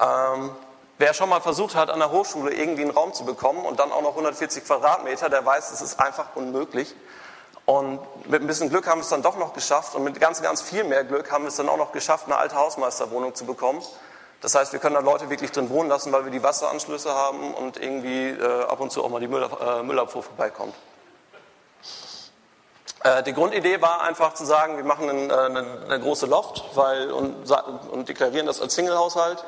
Ähm, 0.00 0.50
wer 0.98 1.14
schon 1.14 1.30
mal 1.30 1.40
versucht 1.40 1.76
hat, 1.76 1.88
an 1.88 2.00
der 2.00 2.10
Hochschule 2.10 2.52
irgendwie 2.52 2.82
einen 2.82 2.90
Raum 2.90 3.14
zu 3.14 3.24
bekommen 3.24 3.64
und 3.64 3.80
dann 3.80 3.90
auch 3.90 4.02
noch 4.02 4.10
140 4.10 4.64
Quadratmeter, 4.64 5.30
der 5.30 5.46
weiß, 5.46 5.70
es 5.70 5.80
ist 5.80 5.98
einfach 5.98 6.36
unmöglich. 6.36 6.94
Und 7.68 8.00
mit 8.26 8.40
ein 8.40 8.46
bisschen 8.46 8.70
Glück 8.70 8.86
haben 8.86 9.00
wir 9.00 9.02
es 9.02 9.10
dann 9.10 9.20
doch 9.20 9.36
noch 9.36 9.52
geschafft 9.52 9.94
und 9.94 10.02
mit 10.02 10.18
ganz, 10.18 10.40
ganz 10.40 10.62
viel 10.62 10.84
mehr 10.84 11.04
Glück 11.04 11.30
haben 11.30 11.44
wir 11.44 11.48
es 11.48 11.56
dann 11.56 11.68
auch 11.68 11.76
noch 11.76 11.92
geschafft, 11.92 12.24
eine 12.24 12.38
alte 12.38 12.56
Hausmeisterwohnung 12.56 13.34
zu 13.34 13.44
bekommen. 13.44 13.82
Das 14.40 14.54
heißt, 14.54 14.72
wir 14.72 14.80
können 14.80 14.94
da 14.94 15.02
Leute 15.02 15.28
wirklich 15.28 15.52
drin 15.52 15.68
wohnen 15.68 15.90
lassen, 15.90 16.10
weil 16.10 16.24
wir 16.24 16.32
die 16.32 16.42
Wasseranschlüsse 16.42 17.14
haben 17.14 17.52
und 17.52 17.76
irgendwie 17.76 18.30
äh, 18.30 18.62
ab 18.62 18.80
und 18.80 18.90
zu 18.90 19.04
auch 19.04 19.10
mal 19.10 19.20
die 19.20 19.28
Müll, 19.28 19.46
äh, 19.60 19.82
Müllabfuhr 19.82 20.22
vorbeikommt. 20.22 20.74
Äh, 23.04 23.22
die 23.24 23.34
Grundidee 23.34 23.82
war 23.82 24.00
einfach 24.00 24.32
zu 24.32 24.46
sagen, 24.46 24.78
wir 24.78 24.84
machen 24.84 25.10
einen, 25.10 25.28
äh, 25.28 25.34
eine, 25.34 25.82
eine, 25.90 26.00
große 26.00 26.24
Loft 26.24 26.64
weil, 26.74 27.12
und, 27.12 27.50
und 27.90 28.08
deklarieren 28.08 28.46
das 28.46 28.62
als 28.62 28.76
Single-Haushalt. 28.76 29.44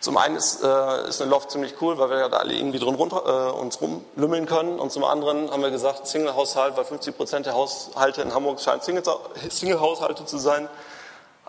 Zum 0.00 0.16
einen 0.18 0.36
ist, 0.36 0.62
äh, 0.62 1.08
ist 1.08 1.20
eine 1.22 1.30
Loft 1.30 1.50
ziemlich 1.50 1.74
cool, 1.80 1.98
weil 1.98 2.10
wir 2.10 2.28
da 2.28 2.36
alle 2.36 2.52
irgendwie 2.52 2.78
drin 2.78 2.94
runter, 2.94 3.50
äh, 3.54 3.58
uns 3.58 3.80
rumlümmeln 3.80 4.46
können. 4.46 4.78
Und 4.78 4.92
zum 4.92 5.04
anderen 5.04 5.50
haben 5.50 5.62
wir 5.62 5.70
gesagt, 5.70 6.06
Single-Haushalt, 6.06 6.76
weil 6.76 6.84
50 6.84 7.16
Prozent 7.16 7.46
der 7.46 7.54
Haushalte 7.54 8.22
in 8.22 8.34
Hamburg 8.34 8.60
scheinen 8.60 8.82
Single-Haushalte 8.82 10.26
zu 10.26 10.38
sein. 10.38 10.68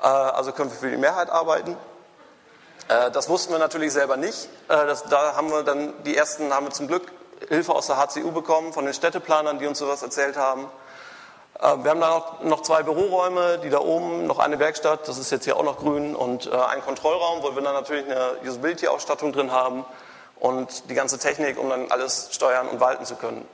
Äh, 0.01 0.08
also 0.08 0.54
können 0.54 0.72
wir 0.72 0.77
für 0.77 0.89
die 0.89 0.98
Mehrheit 0.98 1.30
arbeiten. 1.30 1.75
Äh, 2.88 3.12
das 3.12 3.27
wussten 3.30 3.51
wir 3.51 3.60
natürlich 3.60 3.92
selber 3.92 4.18
nicht. 4.18 4.46
Äh, 4.70 4.86
das, 4.86 5.04
da 5.04 5.36
haben 5.36 5.51
wir 5.51 5.63
dann 5.63 5.94
die 6.04 6.16
ersten, 6.16 6.54
haben 6.54 6.68
wir 6.68 6.72
zum 6.72 6.88
Glück 6.88 7.12
Hilfe 7.50 7.74
aus 7.74 7.88
der 7.88 7.98
HCU 7.98 8.32
bekommen, 8.32 8.74
von 8.74 8.86
den 8.86 8.94
Städteplanern, 8.94 9.60
die 9.60 9.68
uns 9.68 9.80
sowas 9.80 10.01
erzählt 10.01 10.38
haben. 10.38 10.68
Äh, 11.60 11.84
wir 11.84 11.92
haben 11.92 12.00
da 12.00 12.38
noch, 12.42 12.62
zwei 12.62 12.84
Büroräume, 12.84 13.60
die 13.60 13.70
da 13.70 13.80
oben, 13.80 14.28
noch 14.28 14.40
eine 14.40 14.60
Werkstatt, 14.60 15.08
das 15.08 15.18
ist 15.18 15.32
jetzt 15.32 15.46
hier 15.46 15.58
auch 15.58 15.64
noch 15.64 15.78
grün, 15.78 16.16
und 16.16 16.48
äh, 16.48 16.56
einen 16.56 16.82
Kontrollraum, 16.82 17.44
wo 17.44 17.56
wir 17.56 17.62
dann 17.62 17.74
natürlich 17.74 18.06
eine 18.06 18.38
Usability-Ausstattung 18.44 19.34
drin 19.34 19.52
haben 19.52 19.86
und 20.40 20.90
die 20.90 20.94
ganze 20.94 21.18
Technik, 21.18 21.60
um 21.60 21.70
dann 21.70 21.92
alles 21.92 22.30
steuern 22.32 22.68
und 22.68 22.80
walten 22.80 23.06
zu 23.06 23.16
können. 23.16 23.48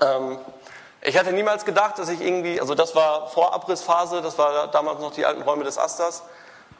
Ähm, 0.00 0.38
ich 1.02 1.16
hatte 1.18 1.32
niemals 1.32 1.64
gedacht, 1.64 1.98
dass 1.98 2.08
ich 2.08 2.20
irgendwie, 2.20 2.60
also 2.60 2.74
das 2.74 2.94
war 2.94 3.28
vor 3.28 3.54
Abrissphase, 3.54 4.22
das 4.22 4.38
war 4.38 4.68
damals 4.68 5.00
noch 5.00 5.12
die 5.12 5.24
alten 5.24 5.42
Räume 5.42 5.64
des 5.64 5.78
Asters. 5.78 6.22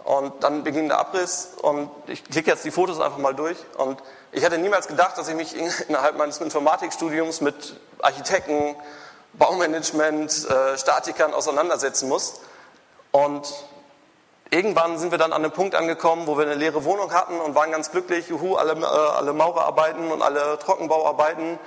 Und 0.05 0.45
dann 0.45 0.63
beging 0.63 0.89
der 0.89 1.01
Abriss 1.01 1.55
und 1.63 1.91
ich 2.07 2.23
klicke 2.23 2.51
jetzt 2.51 2.65
die 2.65 2.71
Fotos 2.71 3.01
einfach 3.01 3.19
mal 3.19 3.35
durch. 3.35 3.57
Und 3.77 4.01
ich 4.31 4.45
hätte 4.45 4.57
niemals 4.57 4.87
gedacht, 4.87 5.19
dass 5.19 5.27
ich 5.29 5.35
mich 5.35 5.57
innerhalb 5.89 6.17
meines 6.17 6.39
Informatikstudiums 6.39 7.41
mit 7.41 7.79
Architekten, 8.01 8.77
Baumanagement, 9.39 10.49
äh, 10.49 10.79
Statikern 10.79 11.35
auseinandersetzen 11.35 12.09
muss. 12.09 12.41
Und 13.13 13.53
irgendwann 14.51 14.99
sind 14.99 15.11
wir 15.11 15.19
dann 15.19 15.33
an 15.33 15.45
einem 15.45 15.53
Punkt 15.53 15.75
angekommen, 15.75 16.27
wo 16.27 16.37
wir 16.37 16.45
eine 16.45 16.55
leere 16.55 16.85
Wohnung 16.85 17.13
hatten 17.13 17.41
und 17.41 17.55
waren 17.55 17.71
ganz 17.71 17.91
glücklich. 17.91 18.29
Juhu, 18.29 18.57
alle, 18.57 18.73
äh, 18.73 18.85
alle 18.85 19.33
Maurerarbeiten 19.33 20.11
und 20.11 20.23
alle 20.23 20.59
Trockenbauarbeiten 20.59 21.59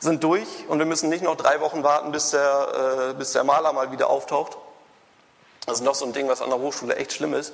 sind 0.00 0.22
durch 0.22 0.66
und 0.68 0.78
wir 0.78 0.86
müssen 0.86 1.08
nicht 1.08 1.22
noch 1.22 1.36
drei 1.36 1.60
Wochen 1.60 1.82
warten, 1.82 2.12
bis 2.12 2.30
der, 2.30 3.10
äh, 3.10 3.14
bis 3.14 3.32
der 3.32 3.44
Maler 3.44 3.72
mal 3.72 3.90
wieder 3.90 4.10
auftaucht. 4.10 4.56
Das 5.66 5.76
ist 5.76 5.84
noch 5.84 5.94
so 5.94 6.04
ein 6.04 6.12
Ding, 6.12 6.28
was 6.28 6.42
an 6.42 6.50
der 6.50 6.58
Hochschule 6.58 6.96
echt 6.96 7.12
schlimm 7.12 7.32
ist. 7.32 7.52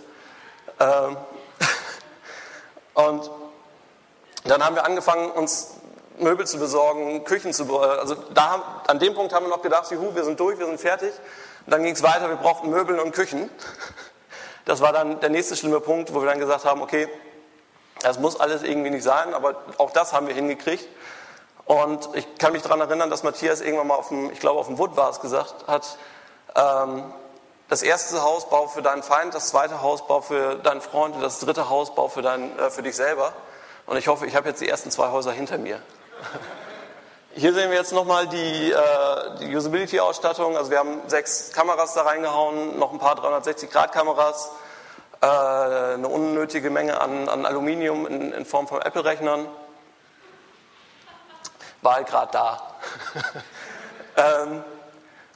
Ähm 0.81 1.17
und 2.95 3.31
dann 4.45 4.65
haben 4.65 4.75
wir 4.75 4.85
angefangen, 4.85 5.31
uns 5.31 5.75
Möbel 6.19 6.47
zu 6.47 6.59
besorgen, 6.59 7.25
Küchen 7.25 7.53
zu 7.53 7.67
besorgen. 7.67 7.99
Also 8.01 8.15
da, 8.35 8.80
an 8.91 8.99
dem 8.99 9.15
Punkt 9.15 9.33
haben 9.33 9.47
wir 9.47 9.51
noch 9.51 9.63
gedacht, 9.63 9.91
juhu, 9.91 10.15
wir 10.15 10.25
sind 10.25 10.39
durch, 10.41 10.59
wir 10.59 10.67
sind 10.67 10.81
fertig. 10.81 11.13
Und 11.65 11.73
dann 11.73 11.83
ging 11.83 11.95
es 11.95 12.03
weiter, 12.03 12.29
wir 12.29 12.37
brauchten 12.37 12.71
Möbel 12.71 12.99
und 12.99 13.13
Küchen. 13.13 13.51
Das 14.67 14.83
war 14.83 14.93
dann 14.93 15.19
der 15.21 15.31
nächste 15.31 15.57
schlimme 15.57 15.81
Punkt, 15.81 16.15
wo 16.15 16.21
wir 16.21 16.29
dann 16.29 16.39
gesagt 16.39 16.65
haben, 16.67 16.83
okay, 16.83 17.09
das 18.03 18.19
muss 18.19 18.39
alles 18.39 18.63
irgendwie 18.63 18.91
nicht 18.91 19.03
sein, 19.03 19.33
aber 19.35 19.57
auch 19.79 19.91
das 19.91 20.13
haben 20.13 20.29
wir 20.29 20.35
hingekriegt. 20.35 20.87
Und 21.65 22.09
ich 22.15 22.27
kann 22.37 22.53
mich 22.53 22.63
daran 22.63 22.81
erinnern, 22.81 23.11
dass 23.11 23.23
Matthias 23.23 23.63
irgendwann 23.63 23.87
mal 23.87 23.95
auf 23.95 24.09
dem, 24.09 24.31
ich 24.31 24.39
glaube 24.39 24.61
auf 24.61 24.67
dem 24.67 24.79
Wood 24.79 24.97
war 24.97 25.11
es 25.11 25.21
gesagt 25.21 25.67
hat, 25.67 25.97
ähm, 26.55 27.13
das 27.69 27.83
erste 27.83 28.23
Haus 28.23 28.51
bau 28.51 28.69
für 28.69 28.83
deinen 28.83 29.03
Feind, 29.03 29.35
das 29.35 29.49
zweite 29.49 29.81
Haus 29.81 30.07
bau 30.07 30.21
für 30.21 30.57
deinen 30.57 30.83
Freund 30.83 31.17
und 31.17 31.23
das 31.23 31.41
dritte 31.41 31.69
Haus 31.69 31.95
bau 31.95 32.09
für, 32.09 32.23
dein, 32.23 32.57
äh, 32.59 32.71
für 32.71 32.83
dich 32.83 32.95
selber. 32.95 33.33
Und 33.87 33.97
ich 33.97 34.09
hoffe, 34.09 34.27
ich 34.27 34.37
habe 34.37 34.49
jetzt 34.49 34.61
die 34.61 34.69
ersten 34.69 34.91
zwei 34.91 35.11
Häuser 35.11 35.33
hinter 35.33 35.59
mir. 35.59 35.81
Hier 37.33 37.55
sehen 37.55 37.71
wir 37.71 37.77
jetzt 37.77 37.93
nochmal 37.93 38.27
die, 38.27 38.73
äh, 38.73 39.39
die 39.39 39.55
Usability-Ausstattung. 39.55 40.57
Also 40.57 40.73
wir 40.73 40.81
haben 40.81 41.01
sechs 41.07 41.53
Kameras 41.53 41.95
da 41.95 42.03
reingehauen, 42.03 42.77
noch 42.77 42.93
ein 42.93 42.99
paar 42.99 43.17
360-Grad-Kameras, 43.21 44.51
äh, 45.21 45.27
eine 45.27 46.09
unnötige 46.09 46.71
Menge 46.71 47.01
an, 47.01 47.29
an 47.29 47.47
Aluminium 47.47 48.09
in, 48.09 48.33
in, 48.33 48.45
Form 48.45 48.67
von 48.67 48.83
Apple-Rechnern. 48.83 49.47
War 51.83 51.95
halt 51.95 52.09
gerade 52.09 52.33
da. 52.33 52.75
ähm, 54.17 54.65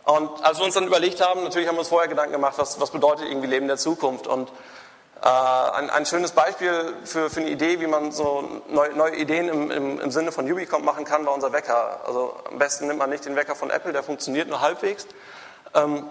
und 0.04 0.44
als 0.44 0.58
wir 0.58 0.64
uns 0.64 0.74
dann 0.74 0.88
überlegt 0.88 1.20
haben, 1.20 1.44
natürlich 1.44 1.68
haben 1.68 1.76
wir 1.76 1.80
uns 1.80 1.90
vorher 1.90 2.08
Gedanken 2.08 2.32
gemacht, 2.32 2.54
was, 2.56 2.80
was 2.80 2.90
bedeutet 2.90 3.26
irgendwie 3.28 3.46
Leben 3.46 3.68
der 3.68 3.76
Zukunft. 3.76 4.26
Und 4.26 4.50
äh, 5.24 5.26
ein, 5.26 5.88
ein, 5.88 6.04
schönes 6.04 6.32
Beispiel 6.32 6.92
für, 7.04 7.30
für, 7.30 7.40
eine 7.40 7.48
Idee, 7.48 7.80
wie 7.80 7.86
man 7.86 8.12
so 8.12 8.60
neu, 8.68 8.90
neue 8.94 9.16
Ideen 9.16 9.48
im, 9.48 9.70
im, 9.70 10.00
im, 10.00 10.10
Sinne 10.10 10.32
von 10.32 10.44
Ubicomp 10.50 10.84
machen 10.84 11.06
kann, 11.06 11.24
war 11.24 11.32
unser 11.32 11.50
Wecker. 11.50 12.02
Also 12.06 12.36
am 12.50 12.58
besten 12.58 12.88
nimmt 12.88 12.98
man 12.98 13.08
nicht 13.08 13.24
den 13.24 13.34
Wecker 13.34 13.54
von 13.54 13.70
Apple, 13.70 13.94
der 13.94 14.02
funktioniert 14.02 14.48
nur 14.48 14.60
halbwegs. 14.60 15.06
Ähm, 15.72 16.06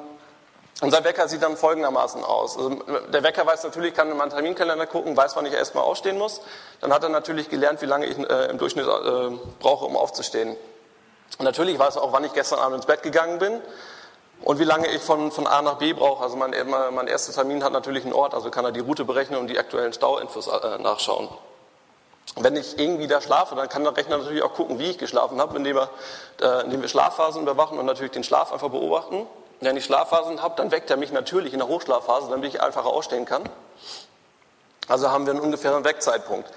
unser 0.82 1.04
Wecker 1.04 1.28
sieht 1.28 1.44
dann 1.44 1.58
folgendermaßen 1.58 2.24
aus. 2.24 2.58
Also 2.58 2.72
der 3.14 3.22
Wecker 3.22 3.46
weiß 3.46 3.64
natürlich, 3.64 3.94
kann 3.94 4.10
in 4.10 4.18
meinen 4.18 4.32
Terminkalender 4.32 4.88
gucken, 4.88 5.16
weiß, 5.16 5.36
wann 5.36 5.46
ich 5.46 5.54
erstmal 5.54 5.84
aufstehen 5.84 6.18
muss. 6.18 6.42
Dann 6.82 6.92
hat 6.92 7.04
er 7.04 7.10
natürlich 7.10 7.50
gelernt, 7.50 7.84
wie 7.84 7.86
lange 7.86 8.08
ich 8.08 8.18
äh, 8.18 8.50
im 8.50 8.58
Durchschnitt 8.58 8.88
äh, 8.88 9.30
brauche, 9.60 9.86
um 9.86 9.96
aufzustehen. 9.96 10.58
Und 11.38 11.46
natürlich 11.46 11.78
weiß 11.78 11.98
er 11.98 12.02
auch, 12.02 12.14
wann 12.14 12.24
ich 12.24 12.34
gestern 12.34 12.58
Abend 12.58 12.78
ins 12.78 12.88
Bett 12.88 13.04
gegangen 13.04 13.38
bin 13.38 13.62
und 14.44 14.60
wie 14.60 14.66
lange 14.66 14.88
ich 14.88 15.02
von, 15.02 15.32
von 15.32 15.48
A 15.48 15.62
nach 15.62 15.76
B 15.76 15.94
brauche. 15.94 16.24
Also 16.24 16.36
mein, 16.36 16.54
mein 16.70 17.08
erster 17.08 17.34
Termin 17.34 17.64
hat 17.64 17.72
natürlich 17.72 18.04
einen 18.04 18.14
Ort, 18.14 18.34
also 18.34 18.50
kann 18.52 18.66
er 18.66 18.72
die 18.72 18.82
Route 18.82 19.06
berechnen 19.06 19.40
und 19.40 19.48
die 19.48 19.58
aktuellen 19.58 19.94
Stauinfos 19.94 20.48
äh, 20.48 20.78
nachschauen. 20.80 21.30
Wenn 22.36 22.56
ich 22.56 22.78
irgendwie 22.80 23.08
da 23.08 23.22
schlafe, 23.22 23.56
dann 23.56 23.70
kann 23.70 23.84
der 23.84 23.96
Rechner 23.96 24.18
natürlich 24.18 24.42
auch 24.42 24.54
gucken, 24.54 24.80
wie 24.80 24.90
ich 24.90 24.98
geschlafen 24.98 25.40
habe, 25.40 25.56
indem, 25.56 25.78
er, 25.78 25.90
äh, 26.42 26.64
indem 26.66 26.82
wir 26.82 26.90
Schlafphasen 26.90 27.42
überwachen 27.42 27.78
und 27.78 27.86
natürlich 27.86 28.12
den 28.12 28.24
Schlaf 28.24 28.52
einfach 28.52 28.70
beobachten. 28.70 29.28
Wenn 29.60 29.78
ich 29.78 29.86
Schlafphasen 29.86 30.42
habe, 30.42 30.56
dann 30.58 30.72
weckt 30.72 30.90
er 30.90 30.98
mich 30.98 31.12
natürlich 31.12 31.54
in 31.54 31.60
der 31.60 31.68
Hochschlafphase, 31.68 32.30
damit 32.30 32.54
ich 32.54 32.62
einfacher 32.62 32.88
ausstehen 32.88 33.26
kann. 33.26 33.44
Also 34.90 35.10
haben 35.10 35.26
wir 35.26 35.32
einen 35.32 35.42
ungefähren 35.42 35.86
Wegzeitpunkt. 35.86 36.50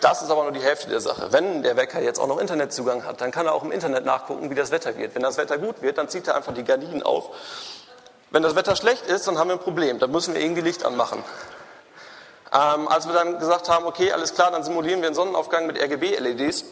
Das 0.00 0.22
ist 0.22 0.30
aber 0.30 0.42
nur 0.42 0.52
die 0.52 0.60
Hälfte 0.60 0.88
der 0.88 1.00
Sache. 1.00 1.32
Wenn 1.32 1.62
der 1.62 1.76
Wecker 1.76 2.00
jetzt 2.00 2.18
auch 2.18 2.26
noch 2.26 2.38
Internetzugang 2.38 3.04
hat, 3.04 3.20
dann 3.20 3.30
kann 3.30 3.46
er 3.46 3.54
auch 3.54 3.62
im 3.62 3.70
Internet 3.70 4.04
nachgucken, 4.04 4.50
wie 4.50 4.54
das 4.54 4.70
Wetter 4.70 4.96
wird. 4.96 5.14
Wenn 5.14 5.22
das 5.22 5.36
Wetter 5.36 5.58
gut 5.58 5.80
wird, 5.80 5.98
dann 5.98 6.08
zieht 6.08 6.26
er 6.26 6.34
einfach 6.34 6.52
die 6.52 6.64
Gardinen 6.64 7.02
auf. 7.02 7.30
Wenn 8.30 8.42
das 8.42 8.56
Wetter 8.56 8.74
schlecht 8.74 9.06
ist, 9.06 9.28
dann 9.28 9.38
haben 9.38 9.48
wir 9.48 9.54
ein 9.54 9.60
Problem. 9.60 9.98
Dann 9.98 10.10
müssen 10.10 10.34
wir 10.34 10.40
irgendwie 10.40 10.62
Licht 10.62 10.84
anmachen. 10.84 11.22
Ähm, 12.52 12.88
als 12.88 13.06
wir 13.06 13.14
dann 13.14 13.38
gesagt 13.38 13.68
haben, 13.68 13.86
okay, 13.86 14.12
alles 14.12 14.34
klar, 14.34 14.50
dann 14.50 14.62
simulieren 14.62 15.00
wir 15.00 15.06
einen 15.06 15.14
Sonnenaufgang 15.14 15.66
mit 15.66 15.80
RGB-LEDs, 15.80 16.64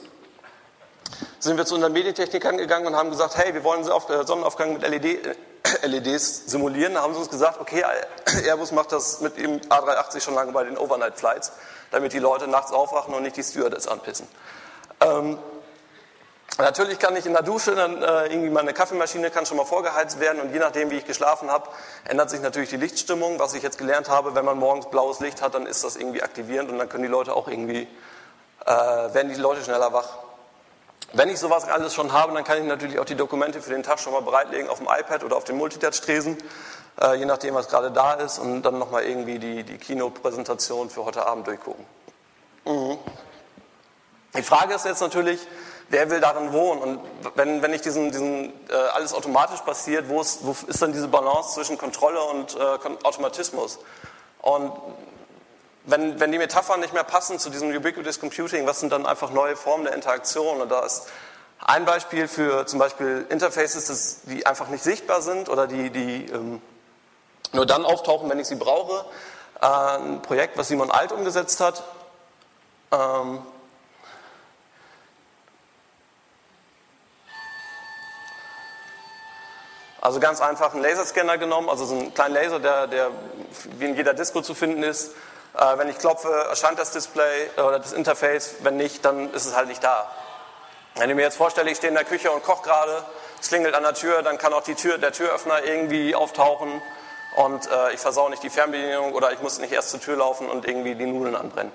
sind 1.39 1.57
wir 1.57 1.65
zu 1.65 1.75
unseren 1.75 1.93
Medientechnikern 1.93 2.59
gegangen 2.59 2.89
und 2.89 2.97
haben 2.97 3.11
gesagt, 3.11 3.37
hey, 3.37 3.55
wir 3.55 3.65
wollen 3.65 3.89
einen 3.91 4.27
Sonnenaufgang 4.27 4.75
mit 4.75 4.83
LED, 4.83 5.37
LEDs 5.83 6.47
simulieren. 6.47 6.95
Da 6.95 7.03
haben 7.03 7.15
sie 7.15 7.21
uns 7.21 7.31
gesagt, 7.31 7.61
okay, 7.61 7.85
Airbus 8.47 8.73
macht 8.73 8.93
das 8.93 9.21
mit 9.21 9.37
dem 9.37 9.61
A380 9.61 10.21
schon 10.21 10.35
lange 10.35 10.53
bei 10.53 10.65
den 10.65 10.77
Overnight 10.79 11.19
Flights 11.19 11.53
damit 11.91 12.13
die 12.13 12.19
Leute 12.19 12.49
nachts 12.49 12.73
aufwachen 12.73 13.15
und 13.15 13.23
nicht 13.23 13.37
die 13.37 13.43
Stewardess 13.43 13.87
anpissen. 13.87 14.27
Ähm, 15.01 15.39
Natürlich 16.59 16.99
kann 16.99 17.17
ich 17.17 17.25
in 17.25 17.33
der 17.33 17.43
Dusche 17.43 17.75
dann 17.75 18.03
äh, 18.03 18.27
irgendwie 18.27 18.51
meine 18.51 18.75
Kaffeemaschine 18.75 19.31
kann 19.31 19.47
schon 19.47 19.57
mal 19.57 19.65
vorgeheizt 19.65 20.21
werden 20.21 20.43
und 20.43 20.53
je 20.53 20.59
nachdem, 20.59 20.91
wie 20.91 20.97
ich 20.97 21.07
geschlafen 21.07 21.49
habe, 21.49 21.71
ändert 22.05 22.29
sich 22.29 22.41
natürlich 22.41 22.69
die 22.69 22.77
Lichtstimmung. 22.77 23.39
Was 23.39 23.55
ich 23.55 23.63
jetzt 23.63 23.79
gelernt 23.79 24.11
habe, 24.11 24.35
wenn 24.35 24.45
man 24.45 24.59
morgens 24.59 24.91
blaues 24.91 25.21
Licht 25.21 25.41
hat, 25.41 25.55
dann 25.55 25.65
ist 25.65 25.85
das 25.85 25.97
irgendwie 25.97 26.23
aktivierend 26.23 26.71
und 26.71 26.79
dann 26.79 26.89
können 26.89 27.05
die 27.05 27.09
Leute 27.09 27.35
auch 27.35 27.49
irgendwie 27.49 27.89
äh, 28.67 28.69
werden 28.69 29.33
die 29.33 29.41
Leute 29.41 29.63
schneller 29.63 29.93
wach. 29.93 30.09
Wenn 31.13 31.29
ich 31.29 31.39
sowas 31.39 31.65
alles 31.65 31.93
schon 31.93 32.13
habe, 32.13 32.33
dann 32.35 32.45
kann 32.45 32.59
ich 32.59 32.65
natürlich 32.65 32.99
auch 32.99 33.05
die 33.05 33.17
Dokumente 33.17 33.61
für 33.61 33.71
den 33.71 33.83
Tag 33.83 33.99
schon 33.99 34.13
mal 34.13 34.23
bereitlegen 34.23 34.69
auf 34.69 34.79
dem 34.79 34.87
iPad 34.87 35.25
oder 35.25 35.37
auf 35.37 35.45
dem 35.45 35.57
Multitouch-Tresen, 35.57 36.39
äh, 37.01 37.15
je 37.15 37.25
nachdem, 37.25 37.55
was 37.55 37.69
gerade 37.69 37.91
da 37.91 38.15
ist 38.15 38.39
und 38.39 38.63
dann 38.63 38.79
nochmal 38.79 39.05
irgendwie 39.05 39.39
die, 39.41 39.65
die 39.65 39.77
Kino-Präsentation 39.77 40.89
für 40.89 41.05
heute 41.05 41.27
Abend 41.27 41.49
durchgucken. 41.49 41.85
Mhm. 42.65 42.99
Die 44.37 44.43
Frage 44.43 44.75
ist 44.75 44.85
jetzt 44.85 45.01
natürlich, 45.01 45.41
wer 45.89 46.09
will 46.11 46.21
darin 46.21 46.53
wohnen? 46.53 46.81
Und 46.81 47.01
wenn, 47.35 47.61
wenn 47.61 47.73
nicht 47.73 47.85
diesen, 47.85 48.13
diesen 48.13 48.53
äh, 48.69 48.75
alles 48.95 49.13
automatisch 49.13 49.61
passiert, 49.63 50.09
wo 50.09 50.21
ist, 50.21 50.47
wo 50.47 50.55
ist 50.69 50.81
dann 50.81 50.93
diese 50.93 51.09
Balance 51.09 51.55
zwischen 51.55 51.77
Kontrolle 51.77 52.23
und 52.23 52.55
äh, 52.55 53.05
Automatismus? 53.05 53.81
Und 54.43 54.73
wenn, 55.85 56.21
wenn 56.21 56.33
die 56.33 56.39
Metaphern 56.39 56.81
nicht 56.81 56.93
mehr 56.93 57.05
passen 57.05 57.39
zu 57.39 57.51
diesem 57.51 57.75
Ubiquitous 57.75 58.21
Computing, 58.21 58.67
was 58.67 58.81
sind 58.81 58.93
dann 58.93 59.07
einfach 59.07 59.31
neue 59.31 59.57
Formen 59.57 59.85
der 59.85 59.95
Interaktion? 59.95 60.61
Und 60.61 60.71
da 60.71 60.81
ist 60.85 61.09
ein 61.59 61.85
Beispiel 61.85 62.29
für 62.29 62.67
zum 62.67 62.79
Beispiel 62.79 63.27
Interfaces, 63.29 64.23
die 64.25 64.47
einfach 64.47 64.69
nicht 64.69 64.83
sichtbar 64.83 65.23
sind 65.23 65.49
oder 65.49 65.67
die, 65.67 65.91
die 65.91 66.27
ähm, 66.27 66.63
nur 67.53 67.67
dann 67.67 67.85
auftauchen, 67.85 68.29
wenn 68.31 68.39
ich 68.39 68.47
sie 68.47 68.57
brauche. 68.57 69.05
Äh, 69.61 69.67
ein 69.67 70.23
Projekt, 70.23 70.57
was 70.57 70.69
Simon 70.69 70.91
Alt 70.91 71.13
umgesetzt 71.13 71.61
hat. 71.61 71.83
Ähm, 72.93 73.41
Also 80.03 80.19
ganz 80.19 80.41
einfach 80.41 80.73
einen 80.73 80.83
Laserscanner 80.83 81.37
genommen, 81.37 81.69
also 81.69 81.85
so 81.85 81.95
einen 81.95 82.15
kleinen 82.15 82.35
Laser, 82.35 82.59
der, 82.59 82.87
der 82.87 83.11
wie 83.79 83.85
in 83.85 83.97
jeder 83.97 84.15
Disco 84.15 84.41
zu 84.41 84.55
finden 84.55 84.83
ist. 84.83 85.13
Äh, 85.55 85.79
wenn 85.79 85.89
ich 85.89 85.99
klopfe, 85.99 86.29
erscheint 86.49 86.79
das 86.79 86.93
Display 86.93 87.51
oder 87.57 87.79
das 87.79 87.93
Interface. 87.93 88.57
Wenn 88.61 88.77
nicht, 88.77 89.05
dann 89.05 89.33
ist 89.33 89.47
es 89.47 89.57
halt 89.57 89.69
nicht 89.69 89.83
da. 89.83 90.11
Wenn 90.97 91.09
ich 91.11 91.17
mir 91.17 91.23
jetzt 91.23 91.37
vorstelle, 91.37 91.71
ich 91.71 91.77
stehe 91.77 91.89
in 91.89 91.95
der 91.95 92.05
Küche 92.05 92.31
und 92.31 92.43
koche 92.43 92.63
gerade, 92.63 93.05
es 93.41 93.49
klingelt 93.49 93.75
an 93.75 93.83
der 93.83 93.95
Tür, 93.95 94.23
dann 94.23 94.39
kann 94.39 94.53
auch 94.53 94.63
die 94.63 94.75
Tür, 94.75 94.99
der 94.99 95.13
Türöffner 95.13 95.65
irgendwie 95.65 96.15
auftauchen 96.15 96.83
und 97.37 97.71
äh, 97.71 97.93
ich 97.93 98.01
versau 98.01 98.29
nicht 98.29 98.43
die 98.43 98.51
Fernbedienung 98.51 99.13
oder 99.13 99.33
ich 99.33 99.41
muss 99.41 99.59
nicht 99.59 99.73
erst 99.73 99.91
zur 99.91 100.01
Tür 100.01 100.17
laufen 100.17 100.49
und 100.49 100.67
irgendwie 100.67 100.95
die 100.95 101.07
Nudeln 101.07 101.37
anbrennen. 101.37 101.73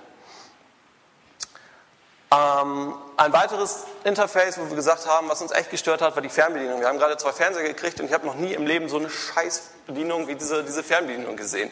Ähm, 2.31 2.95
ein 3.17 3.33
weiteres 3.33 3.85
Interface, 4.03 4.57
wo 4.59 4.69
wir 4.69 4.75
gesagt 4.75 5.07
haben, 5.07 5.29
was 5.29 5.41
uns 5.41 5.51
echt 5.51 5.71
gestört 5.71 6.01
hat, 6.01 6.15
war 6.15 6.21
die 6.21 6.29
Fernbedienung. 6.29 6.81
Wir 6.81 6.87
haben 6.87 6.97
gerade 6.97 7.17
zwei 7.17 7.31
Fernseher 7.31 7.63
gekriegt 7.63 7.99
und 7.99 8.07
ich 8.07 8.13
habe 8.13 8.25
noch 8.25 8.35
nie 8.35 8.53
im 8.53 8.67
Leben 8.67 8.89
so 8.89 8.97
eine 8.97 9.09
Scheißbedienung 9.09 10.27
wie 10.27 10.35
diese, 10.35 10.63
diese 10.63 10.83
Fernbedienung 10.83 11.37
gesehen. 11.37 11.71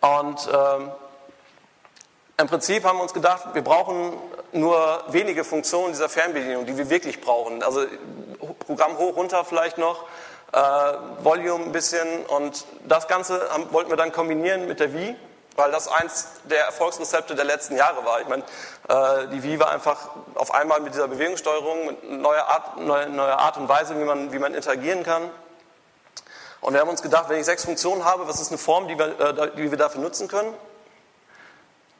Und 0.00 0.48
ähm, 0.52 0.92
im 2.38 2.46
Prinzip 2.46 2.84
haben 2.84 2.98
wir 2.98 3.02
uns 3.02 3.14
gedacht, 3.14 3.54
wir 3.54 3.62
brauchen 3.62 4.12
nur 4.52 5.04
wenige 5.08 5.44
Funktionen 5.44 5.92
dieser 5.92 6.08
Fernbedienung, 6.08 6.66
die 6.66 6.76
wir 6.76 6.90
wirklich 6.90 7.20
brauchen. 7.20 7.62
Also 7.62 7.86
Programm 8.66 8.98
hoch, 8.98 9.16
runter 9.16 9.44
vielleicht 9.44 9.78
noch, 9.78 10.04
äh, 10.52 10.58
Volume 11.22 11.64
ein 11.64 11.72
bisschen 11.72 12.24
und 12.26 12.64
das 12.86 13.08
Ganze 13.08 13.48
haben, 13.50 13.72
wollten 13.72 13.90
wir 13.90 13.96
dann 13.96 14.12
kombinieren 14.12 14.66
mit 14.66 14.80
der 14.80 14.92
Wii 14.92 15.16
weil 15.56 15.70
das 15.72 15.88
eins 15.88 16.28
der 16.44 16.66
Erfolgsrezepte 16.66 17.34
der 17.34 17.44
letzten 17.44 17.76
Jahre 17.76 18.04
war. 18.04 18.20
Ich 18.20 18.28
meine, 18.28 18.42
äh, 18.88 19.28
die 19.28 19.42
Wii 19.42 19.58
war 19.58 19.70
einfach 19.70 20.10
auf 20.34 20.54
einmal 20.54 20.80
mit 20.80 20.94
dieser 20.94 21.08
Bewegungssteuerung, 21.08 21.86
mit 21.86 22.10
neuer 22.10 22.44
Art, 22.44 22.78
neuer, 22.78 23.06
neuer 23.06 23.38
Art 23.38 23.56
und 23.56 23.68
Weise, 23.68 23.98
wie 23.98 24.04
man, 24.04 24.32
wie 24.32 24.38
man 24.38 24.54
interagieren 24.54 25.02
kann. 25.02 25.30
Und 26.60 26.74
wir 26.74 26.80
haben 26.80 26.88
uns 26.90 27.02
gedacht, 27.02 27.28
wenn 27.28 27.38
ich 27.38 27.46
sechs 27.46 27.64
Funktionen 27.64 28.04
habe, 28.04 28.28
was 28.28 28.40
ist 28.40 28.48
eine 28.48 28.58
Form, 28.58 28.88
die 28.88 28.98
wir, 28.98 29.18
äh, 29.20 29.50
die 29.56 29.70
wir 29.70 29.78
dafür 29.78 30.00
nutzen 30.00 30.28
können? 30.28 30.52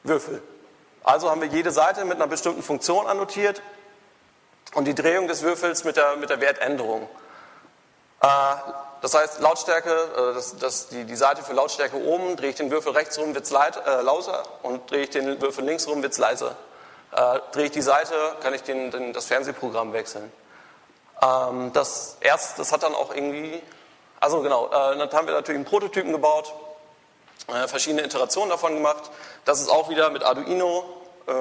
Würfel. 0.07 0.41
Also 1.03 1.29
haben 1.29 1.41
wir 1.41 1.47
jede 1.47 1.71
Seite 1.71 2.03
mit 2.05 2.17
einer 2.17 2.27
bestimmten 2.27 2.63
Funktion 2.63 3.07
annotiert 3.07 3.61
und 4.73 4.85
die 4.85 4.95
Drehung 4.95 5.27
des 5.27 5.41
Würfels 5.41 5.83
mit 5.83 5.95
der, 5.95 6.17
mit 6.17 6.29
der 6.29 6.41
Wertänderung. 6.41 7.07
Äh, 8.21 8.27
das 9.01 9.13
heißt, 9.13 9.39
Lautstärke, 9.39 9.89
äh, 9.91 10.33
das, 10.33 10.57
das, 10.57 10.87
die, 10.89 11.05
die 11.05 11.15
Seite 11.15 11.43
für 11.43 11.53
Lautstärke 11.53 11.97
oben, 11.97 12.35
drehe 12.35 12.49
ich 12.49 12.55
den 12.55 12.71
Würfel 12.71 12.91
rechts 12.91 13.17
rum, 13.17 13.33
wird 13.35 13.45
es 13.45 13.51
äh, 13.51 14.01
lauter 14.01 14.43
und 14.63 14.89
drehe 14.91 15.03
ich 15.03 15.09
den 15.09 15.41
Würfel 15.41 15.63
links 15.63 15.87
rum, 15.87 16.01
wird 16.01 16.13
es 16.13 16.19
leiser. 16.19 16.55
Äh, 17.11 17.39
drehe 17.51 17.65
ich 17.65 17.71
die 17.71 17.81
Seite, 17.81 18.13
kann 18.41 18.53
ich 18.53 18.63
den, 18.63 18.91
den, 18.91 19.13
das 19.13 19.25
Fernsehprogramm 19.25 19.93
wechseln. 19.93 20.31
Ähm, 21.21 21.71
das, 21.73 22.17
erst, 22.19 22.59
das 22.59 22.71
hat 22.71 22.83
dann 22.83 22.93
auch 22.93 23.13
irgendwie, 23.13 23.61
also 24.19 24.41
genau, 24.41 24.67
äh, 24.67 24.97
dann 24.97 25.11
haben 25.11 25.27
wir 25.27 25.33
natürlich 25.33 25.59
einen 25.59 25.65
Prototypen 25.65 26.11
gebaut, 26.11 26.53
äh, 27.47 27.67
verschiedene 27.67 28.03
Iterationen 28.03 28.49
davon 28.49 28.73
gemacht. 28.73 29.09
Das 29.45 29.61
ist 29.61 29.69
auch 29.69 29.89
wieder 29.89 30.09
mit 30.09 30.23
Arduino, 30.23 30.83
äh, 31.27 31.31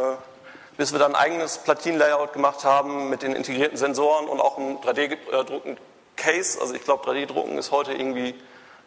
bis 0.76 0.92
wir 0.92 0.98
dann 0.98 1.14
ein 1.14 1.20
eigenes 1.20 1.58
Platin-Layout 1.58 2.32
gemacht 2.32 2.64
haben 2.64 3.10
mit 3.10 3.22
den 3.22 3.32
integrierten 3.32 3.76
Sensoren 3.76 4.28
und 4.28 4.40
auch 4.40 4.58
einem 4.58 4.76
3D-Drucken 4.78 5.78
Case, 6.16 6.60
also 6.60 6.74
ich 6.74 6.82
glaube 6.82 7.08
3D-Drucken 7.08 7.58
ist 7.58 7.70
heute 7.70 7.92
irgendwie 7.92 8.34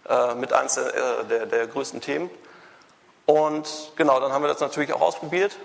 äh, 0.08 0.36
mit 0.36 0.54
eines 0.54 0.76
der, 0.76 0.96
äh, 0.96 1.26
der, 1.30 1.46
der 1.46 1.68
größten 1.68 2.02
Themen. 2.02 2.30
Und 3.26 3.92
genau, 3.96 4.20
dann 4.20 4.34
haben 4.34 4.44
wir 4.44 4.48
das 4.48 4.60
natürlich 4.60 4.92
auch 4.94 5.02
ausprobiert. 5.02 5.56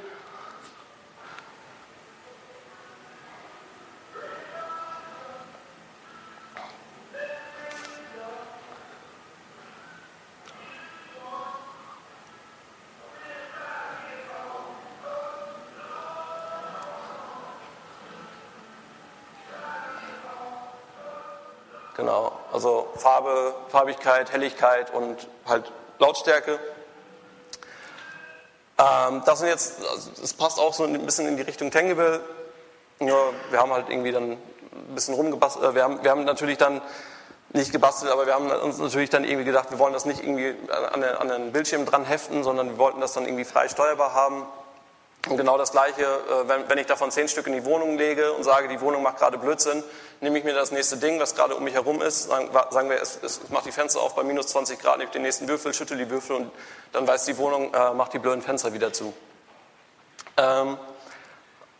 Genau, 22.05 22.33
also 22.53 22.87
Farbe, 22.97 23.55
Farbigkeit, 23.69 24.31
Helligkeit 24.31 24.93
und 24.93 25.27
halt 25.47 25.73
Lautstärke. 25.99 26.59
Ähm, 28.79 29.23
das 29.25 29.39
sind 29.39 29.49
jetzt, 29.49 29.79
also 29.91 30.11
das 30.21 30.35
passt 30.35 30.61
auch 30.61 30.75
so 30.75 30.85
ein 30.85 31.07
bisschen 31.07 31.27
in 31.27 31.39
die 31.39 31.43
Richtung 31.45 31.71
Tangible. 31.71 32.21
Nur 32.99 33.33
wir 33.49 33.59
haben 33.59 33.73
halt 33.73 33.89
irgendwie 33.89 34.13
dann 34.13 34.33
ein 34.33 34.95
bisschen 34.95 35.15
rumgebastelt. 35.15 35.65
Äh, 35.65 35.75
wir 35.77 35.83
haben, 35.83 36.05
wir 36.05 36.11
haben 36.11 36.25
natürlich 36.25 36.59
dann 36.59 36.83
nicht 37.55 37.73
gebastelt, 37.73 38.13
aber 38.13 38.27
wir 38.27 38.35
haben 38.35 38.51
uns 38.51 38.77
natürlich 38.77 39.09
dann 39.09 39.25
irgendwie 39.25 39.47
gedacht, 39.47 39.71
wir 39.71 39.79
wollen 39.79 39.95
das 39.95 40.05
nicht 40.05 40.23
irgendwie 40.23 40.55
an 40.93 41.03
an 41.03 41.29
den 41.29 41.53
Bildschirm 41.53 41.87
dran 41.87 42.05
heften, 42.05 42.45
sondern 42.45 42.69
wir 42.69 42.77
wollten 42.77 43.01
das 43.01 43.15
dann 43.15 43.25
irgendwie 43.25 43.47
frei 43.47 43.67
steuerbar 43.67 44.13
haben. 44.13 44.45
Und 45.29 45.39
genau 45.39 45.57
das 45.57 45.73
Gleiche, 45.73 46.03
äh, 46.03 46.49
wenn, 46.49 46.69
wenn 46.69 46.79
ich 46.79 46.87
davon 46.87 47.11
zehn 47.11 47.29
Stück 47.29 47.47
in 47.47 47.55
die 47.55 47.65
Wohnung 47.65 47.97
lege 47.97 48.33
und 48.33 48.45
sage, 48.45 48.69
die 48.69 48.81
Wohnung 48.81 49.03
macht 49.03 49.19
gerade 49.19 49.39
Blödsinn, 49.39 49.83
nehme 50.21 50.39
ich 50.39 50.45
mir 50.45 50.53
das 50.53 50.71
nächste 50.71 50.99
Ding, 50.99 51.19
was 51.19 51.35
gerade 51.35 51.55
um 51.55 51.65
mich 51.65 51.75
herum 51.75 52.03
ist, 52.03 52.25
sagen, 52.25 52.51
sagen 52.71 52.91
wir, 52.91 53.01
es, 53.01 53.19
es 53.23 53.49
macht 53.49 53.65
die 53.65 53.73
Fenster 53.73 54.01
auf 54.01 54.15
bei 54.15 54.23
minus 54.23 54.49
20 54.49 54.79
Grad, 54.79 54.99
nehme 54.99 55.11
den 55.11 55.23
nächsten 55.23 55.49
Würfel, 55.49 55.73
schüttel 55.73 55.97
die 55.97 56.11
Würfel 56.11 56.37
und 56.37 56.51
dann 56.93 57.07
weiß 57.07 57.25
die 57.25 57.39
Wohnung, 57.39 57.73
äh, 57.73 57.95
macht 57.95 58.13
die 58.13 58.19
blöden 58.19 58.43
Fenster 58.43 58.75
wieder 58.75 58.93
zu. 58.93 59.15
Ähm, 60.37 60.77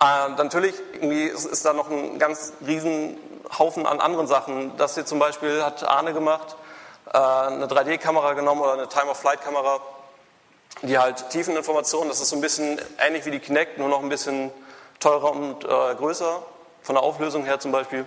äh, 0.01 0.29
natürlich 0.37 0.75
ist, 1.01 1.45
ist, 1.45 1.65
da 1.67 1.75
noch 1.75 1.91
ein 1.91 2.19
ganz 2.19 2.55
riesen 2.67 3.19
Haufen 3.59 3.87
an 3.87 4.01
anderen 4.01 4.27
Sachen. 4.27 4.75
Das 4.79 4.95
hier 4.95 5.05
zum 5.05 5.19
Beispiel 5.19 5.63
hat 5.63 5.83
Arne 5.85 6.15
gemacht, 6.15 6.57
äh, 7.13 7.19
eine 7.19 7.67
3D-Kamera 7.67 8.33
genommen 8.33 8.63
oder 8.63 8.73
eine 8.73 8.89
Time-of-Flight-Kamera 8.89 9.81
die 10.83 10.99
halt 10.99 11.31
Tiefeninformationen, 11.31 12.09
das 12.09 12.21
ist 12.21 12.31
so 12.31 12.37
ein 12.37 12.43
bisschen 12.43 12.81
ähnlich 12.99 13.25
wie 13.25 13.31
die 13.31 13.41
Kinect, 13.41 13.79
nur 13.79 13.89
noch 13.89 14.03
ein 14.03 14.09
bisschen 14.09 14.51
teurer 15.01 15.33
und 15.33 15.65
äh, 15.65 15.95
größer, 15.97 16.43
von 16.83 16.95
der 16.95 17.03
Auflösung 17.03 17.45
her 17.45 17.61
zum 17.61 17.73
Beispiel, 17.73 18.07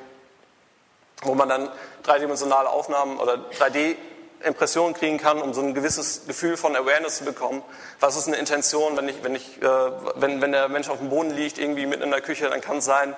wo 1.24 1.34
man 1.34 1.50
dann 1.50 1.70
dreidimensionale 2.04 2.70
Aufnahmen 2.70 3.18
oder 3.20 3.40
3D-Impressionen 3.60 4.94
kriegen 4.94 5.18
kann, 5.18 5.42
um 5.42 5.54
so 5.54 5.62
ein 5.62 5.74
gewisses 5.74 6.28
Gefühl 6.28 6.58
von 6.58 6.76
Awareness 6.76 7.18
zu 7.18 7.26
bekommen. 7.26 7.64
Was 8.00 8.16
ist 8.16 8.28
eine 8.28 8.38
Intention, 8.38 8.96
wenn, 8.96 9.10
ich, 9.10 9.24
wenn, 9.24 9.36
ich, 9.36 9.62
äh, 9.62 9.92
wenn, 10.16 10.42
wenn 10.42 10.52
der 10.52 10.70
Mensch 10.70 10.90
auf 10.90 11.00
dem 11.00 11.10
Boden 11.10 11.32
liegt, 11.32 11.58
irgendwie 11.58 11.88
mitten 11.88 12.04
in 12.04 12.12
der 12.12 12.22
Küche, 12.22 12.50
dann 12.50 12.62
kann 12.62 12.78
es 12.78 12.86
sein, 12.86 13.16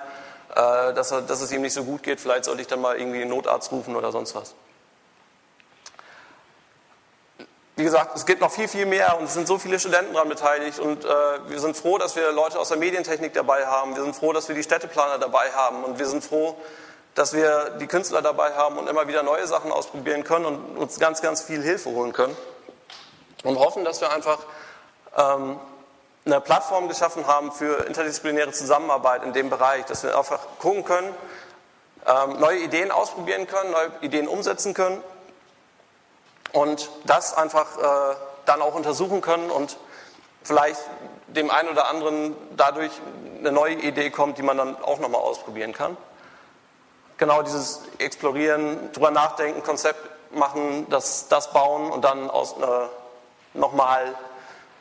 äh, 0.54 0.94
dass, 0.94 1.10
er, 1.10 1.20
dass 1.20 1.42
es 1.42 1.52
ihm 1.52 1.60
nicht 1.60 1.74
so 1.74 1.84
gut 1.84 2.02
geht, 2.02 2.20
vielleicht 2.20 2.46
sollte 2.46 2.62
ich 2.62 2.66
dann 2.66 2.80
mal 2.80 2.98
irgendwie 2.98 3.20
einen 3.20 3.30
Notarzt 3.30 3.70
rufen 3.70 3.96
oder 3.96 4.12
sonst 4.12 4.34
was. 4.34 4.54
Wie 7.80 7.84
gesagt, 7.84 8.14
es 8.14 8.26
gibt 8.26 8.42
noch 8.42 8.50
viel, 8.50 8.68
viel 8.68 8.84
mehr 8.84 9.16
und 9.18 9.24
es 9.24 9.32
sind 9.32 9.48
so 9.48 9.56
viele 9.56 9.80
Studenten 9.80 10.12
daran 10.12 10.28
beteiligt 10.28 10.78
und 10.78 11.02
äh, 11.02 11.08
wir 11.48 11.58
sind 11.60 11.74
froh, 11.74 11.96
dass 11.96 12.14
wir 12.14 12.30
Leute 12.30 12.60
aus 12.60 12.68
der 12.68 12.76
Medientechnik 12.76 13.32
dabei 13.32 13.64
haben. 13.66 13.96
Wir 13.96 14.02
sind 14.02 14.14
froh, 14.14 14.34
dass 14.34 14.48
wir 14.48 14.54
die 14.54 14.62
Städteplaner 14.62 15.16
dabei 15.16 15.50
haben 15.52 15.82
und 15.84 15.98
wir 15.98 16.06
sind 16.06 16.22
froh, 16.22 16.56
dass 17.14 17.32
wir 17.32 17.78
die 17.80 17.86
Künstler 17.86 18.20
dabei 18.20 18.52
haben 18.52 18.76
und 18.76 18.86
immer 18.86 19.08
wieder 19.08 19.22
neue 19.22 19.46
Sachen 19.46 19.72
ausprobieren 19.72 20.24
können 20.24 20.44
und 20.44 20.76
uns 20.76 20.98
ganz, 20.98 21.22
ganz 21.22 21.40
viel 21.40 21.62
Hilfe 21.62 21.88
holen 21.88 22.12
können 22.12 22.36
und 23.44 23.58
hoffen, 23.58 23.82
dass 23.82 24.02
wir 24.02 24.12
einfach 24.12 24.40
ähm, 25.16 25.58
eine 26.26 26.42
Plattform 26.42 26.86
geschaffen 26.86 27.26
haben 27.26 27.50
für 27.50 27.86
interdisziplinäre 27.86 28.52
Zusammenarbeit 28.52 29.22
in 29.24 29.32
dem 29.32 29.48
Bereich, 29.48 29.86
dass 29.86 30.02
wir 30.02 30.18
einfach 30.18 30.40
gucken 30.58 30.84
können, 30.84 31.14
ähm, 32.06 32.40
neue 32.40 32.58
Ideen 32.58 32.90
ausprobieren 32.90 33.46
können, 33.46 33.70
neue 33.70 33.90
Ideen 34.02 34.28
umsetzen 34.28 34.74
können 34.74 35.02
und 36.52 36.90
das 37.04 37.34
einfach 37.34 37.76
äh, 37.78 38.16
dann 38.46 38.62
auch 38.62 38.74
untersuchen 38.74 39.20
können 39.20 39.50
und 39.50 39.76
vielleicht 40.42 40.80
dem 41.28 41.50
einen 41.50 41.68
oder 41.68 41.88
anderen 41.88 42.36
dadurch 42.56 42.92
eine 43.38 43.52
neue 43.52 43.74
Idee 43.74 44.10
kommt, 44.10 44.38
die 44.38 44.42
man 44.42 44.56
dann 44.56 44.82
auch 44.82 44.98
nochmal 44.98 45.20
ausprobieren 45.20 45.72
kann. 45.72 45.96
Genau 47.18 47.42
dieses 47.42 47.82
Explorieren, 47.98 48.92
drüber 48.92 49.10
nachdenken, 49.10 49.62
Konzept 49.62 50.00
machen, 50.34 50.86
das, 50.90 51.28
das 51.28 51.52
bauen 51.52 51.90
und 51.90 52.04
dann 52.04 52.30
aus, 52.30 52.52
äh, 52.52 53.58
nochmal, 53.58 54.14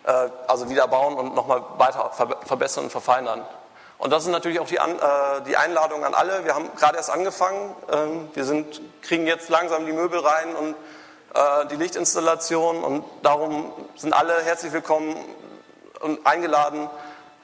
äh, 0.05 0.29
also 0.47 0.69
wieder 0.69 0.87
bauen 0.87 1.15
und 1.15 1.35
nochmal 1.35 1.63
weiter 1.77 2.11
verbessern 2.45 2.85
und 2.85 2.89
verfeinern. 2.91 3.45
Und 3.97 4.11
das 4.11 4.23
ist 4.23 4.29
natürlich 4.29 4.61
auch 4.61 4.67
die, 4.67 4.79
an, 4.79 4.97
äh, 4.97 5.41
die 5.45 5.57
Einladung 5.57 6.05
an 6.05 6.13
alle. 6.13 6.45
Wir 6.45 6.55
haben 6.55 6.69
gerade 6.77 6.95
erst 6.95 7.09
angefangen. 7.09 7.75
Ähm, 7.91 8.29
wir 8.33 8.45
sind, 8.45 8.81
kriegen 9.01 9.27
jetzt 9.27 9.49
langsam 9.49 9.85
die 9.85 9.91
Möbel 9.91 10.19
rein 10.19 10.55
und 10.55 10.75
äh, 11.33 11.67
die 11.67 11.75
Lichtinstallation 11.75 12.83
und 12.83 13.05
darum 13.21 13.71
sind 13.95 14.13
alle 14.13 14.41
herzlich 14.41 14.73
willkommen 14.73 15.15
und 15.99 16.25
eingeladen, 16.25 16.89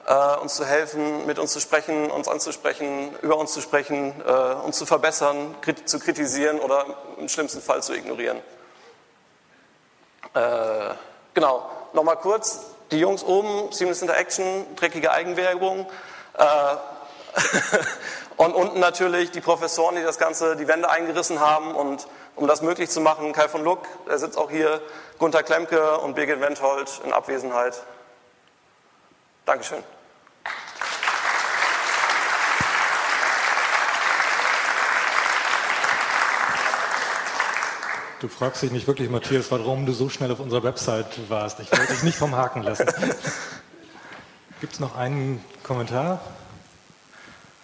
äh, 0.06 0.36
uns 0.38 0.56
zu 0.56 0.64
helfen, 0.64 1.24
mit 1.26 1.38
uns 1.38 1.52
zu 1.52 1.60
sprechen, 1.60 2.10
uns 2.10 2.26
anzusprechen, 2.26 3.14
über 3.22 3.36
uns 3.36 3.52
zu 3.52 3.60
sprechen, 3.60 4.20
äh, 4.26 4.54
uns 4.64 4.76
zu 4.76 4.86
verbessern, 4.86 5.54
zu 5.84 6.00
kritisieren 6.00 6.58
oder 6.58 6.84
im 7.18 7.28
schlimmsten 7.28 7.62
Fall 7.62 7.82
zu 7.82 7.94
ignorieren. 7.94 8.40
Genau, 11.32 11.70
nochmal 11.94 12.16
kurz, 12.16 12.60
die 12.90 12.98
Jungs 12.98 13.24
oben, 13.24 13.72
Seamless 13.72 14.02
Interaction, 14.02 14.66
dreckige 14.76 15.10
Eigenwerbung. 15.10 15.86
Und 18.36 18.54
unten 18.54 18.80
natürlich 18.80 19.30
die 19.30 19.40
Professoren, 19.40 19.96
die 19.96 20.02
das 20.02 20.18
Ganze, 20.18 20.56
die 20.56 20.68
Wände 20.68 20.90
eingerissen 20.90 21.40
haben 21.40 21.74
und 21.74 22.06
um 22.36 22.46
das 22.46 22.62
möglich 22.62 22.90
zu 22.90 23.00
machen, 23.00 23.32
Kai 23.32 23.48
von 23.48 23.64
Luck, 23.64 23.86
er 24.06 24.18
sitzt 24.18 24.38
auch 24.38 24.50
hier, 24.50 24.80
Gunther 25.18 25.42
Klemke 25.42 25.98
und 25.98 26.14
Birgit 26.14 26.40
Wendhold 26.40 27.00
in 27.04 27.12
Abwesenheit. 27.12 27.82
Dankeschön. 29.46 29.82
Du 38.20 38.28
fragst 38.28 38.62
dich 38.62 38.72
nicht 38.72 38.86
wirklich, 38.86 39.10
Matthias, 39.10 39.50
warum 39.50 39.84
du 39.84 39.92
so 39.92 40.08
schnell 40.08 40.32
auf 40.32 40.40
unserer 40.40 40.62
Website 40.62 41.28
warst. 41.28 41.60
Ich 41.60 41.70
wollte 41.70 41.92
dich 41.92 42.02
nicht 42.02 42.16
vom 42.16 42.34
Haken 42.34 42.62
lassen. 42.62 42.86
Gibt 44.60 44.72
es 44.72 44.80
noch 44.80 44.96
einen 44.96 45.44
Kommentar? 45.62 46.20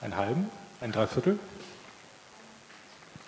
Einen 0.02 0.16
halben? 0.16 0.50
Ein 0.80 0.92
Dreiviertel? 0.92 1.38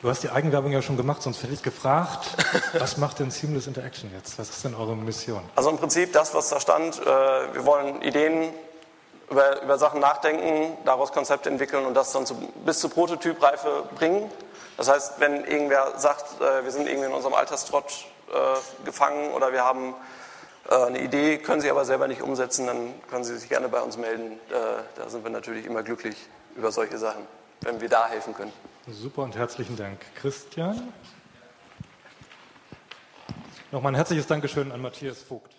Du 0.05 0.11
hast 0.11 0.23
die 0.23 0.29
Eigenwerbung 0.29 0.71
ja 0.71 0.83
schon 0.83 0.99
gemacht, 0.99 1.23
sonst 1.23 1.43
hätte 1.43 1.55
ich 1.55 1.63
gefragt, 1.63 2.37
was 2.79 2.99
macht 2.99 3.21
denn 3.21 3.31
Seamless 3.31 3.67
Interaction 3.67 4.13
jetzt? 4.15 4.39
Was 4.39 4.51
ist 4.51 4.63
denn 4.63 4.75
eure 4.75 4.95
Mission? 4.95 5.41
Also 5.57 5.71
im 5.71 5.79
Prinzip 5.79 6.13
das, 6.13 6.35
was 6.35 6.51
da 6.51 6.61
stand. 6.61 7.01
Äh, 7.01 7.05
wir 7.07 7.65
wollen 7.65 8.03
Ideen 8.03 8.53
über, 9.31 9.63
über 9.63 9.79
Sachen 9.79 10.01
nachdenken, 10.01 10.77
daraus 10.85 11.11
Konzepte 11.11 11.49
entwickeln 11.49 11.87
und 11.87 11.95
das 11.95 12.13
dann 12.13 12.27
zu, 12.27 12.35
bis 12.67 12.81
zur 12.81 12.91
Prototypreife 12.91 13.85
bringen. 13.95 14.31
Das 14.77 14.91
heißt, 14.91 15.21
wenn 15.21 15.43
irgendwer 15.47 15.95
sagt, 15.97 16.39
äh, 16.39 16.63
wir 16.63 16.71
sind 16.71 16.87
irgendwie 16.87 17.07
in 17.07 17.15
unserem 17.15 17.33
Alterstrott 17.33 18.05
äh, 18.29 18.85
gefangen 18.85 19.33
oder 19.33 19.55
wir 19.55 19.65
haben 19.65 19.95
eine 20.69 21.01
Idee, 21.01 21.39
können 21.39 21.61
sie 21.63 21.71
aber 21.71 21.85
selber 21.85 22.09
nicht 22.09 22.23
umsetzen, 22.23 22.67
dann 22.67 22.95
können 23.11 23.23
sie 23.23 23.37
sich 23.37 23.51
gerne 23.51 23.69
bei 23.69 23.83
uns 23.83 23.99
melden. 23.99 24.41
Da 24.49 25.11
sind 25.11 25.23
wir 25.23 25.31
natürlich 25.31 25.67
immer 25.67 25.83
glücklich 25.83 26.17
über 26.57 26.73
solche 26.73 26.97
Sachen, 26.97 27.27
wenn 27.61 27.83
wir 27.83 27.91
da 27.91 28.09
helfen 28.09 28.35
können. 28.35 28.51
Super 28.87 29.23
und 29.23 29.35
herzlichen 29.35 29.77
Dank. 29.77 29.99
Christian? 30.15 30.93
Nochmal 33.73 33.93
ein 33.93 33.97
herzliches 33.97 34.27
Dankeschön 34.27 34.71
an 34.73 34.83
Matthias 34.83 35.23
Vogt. 35.23 35.54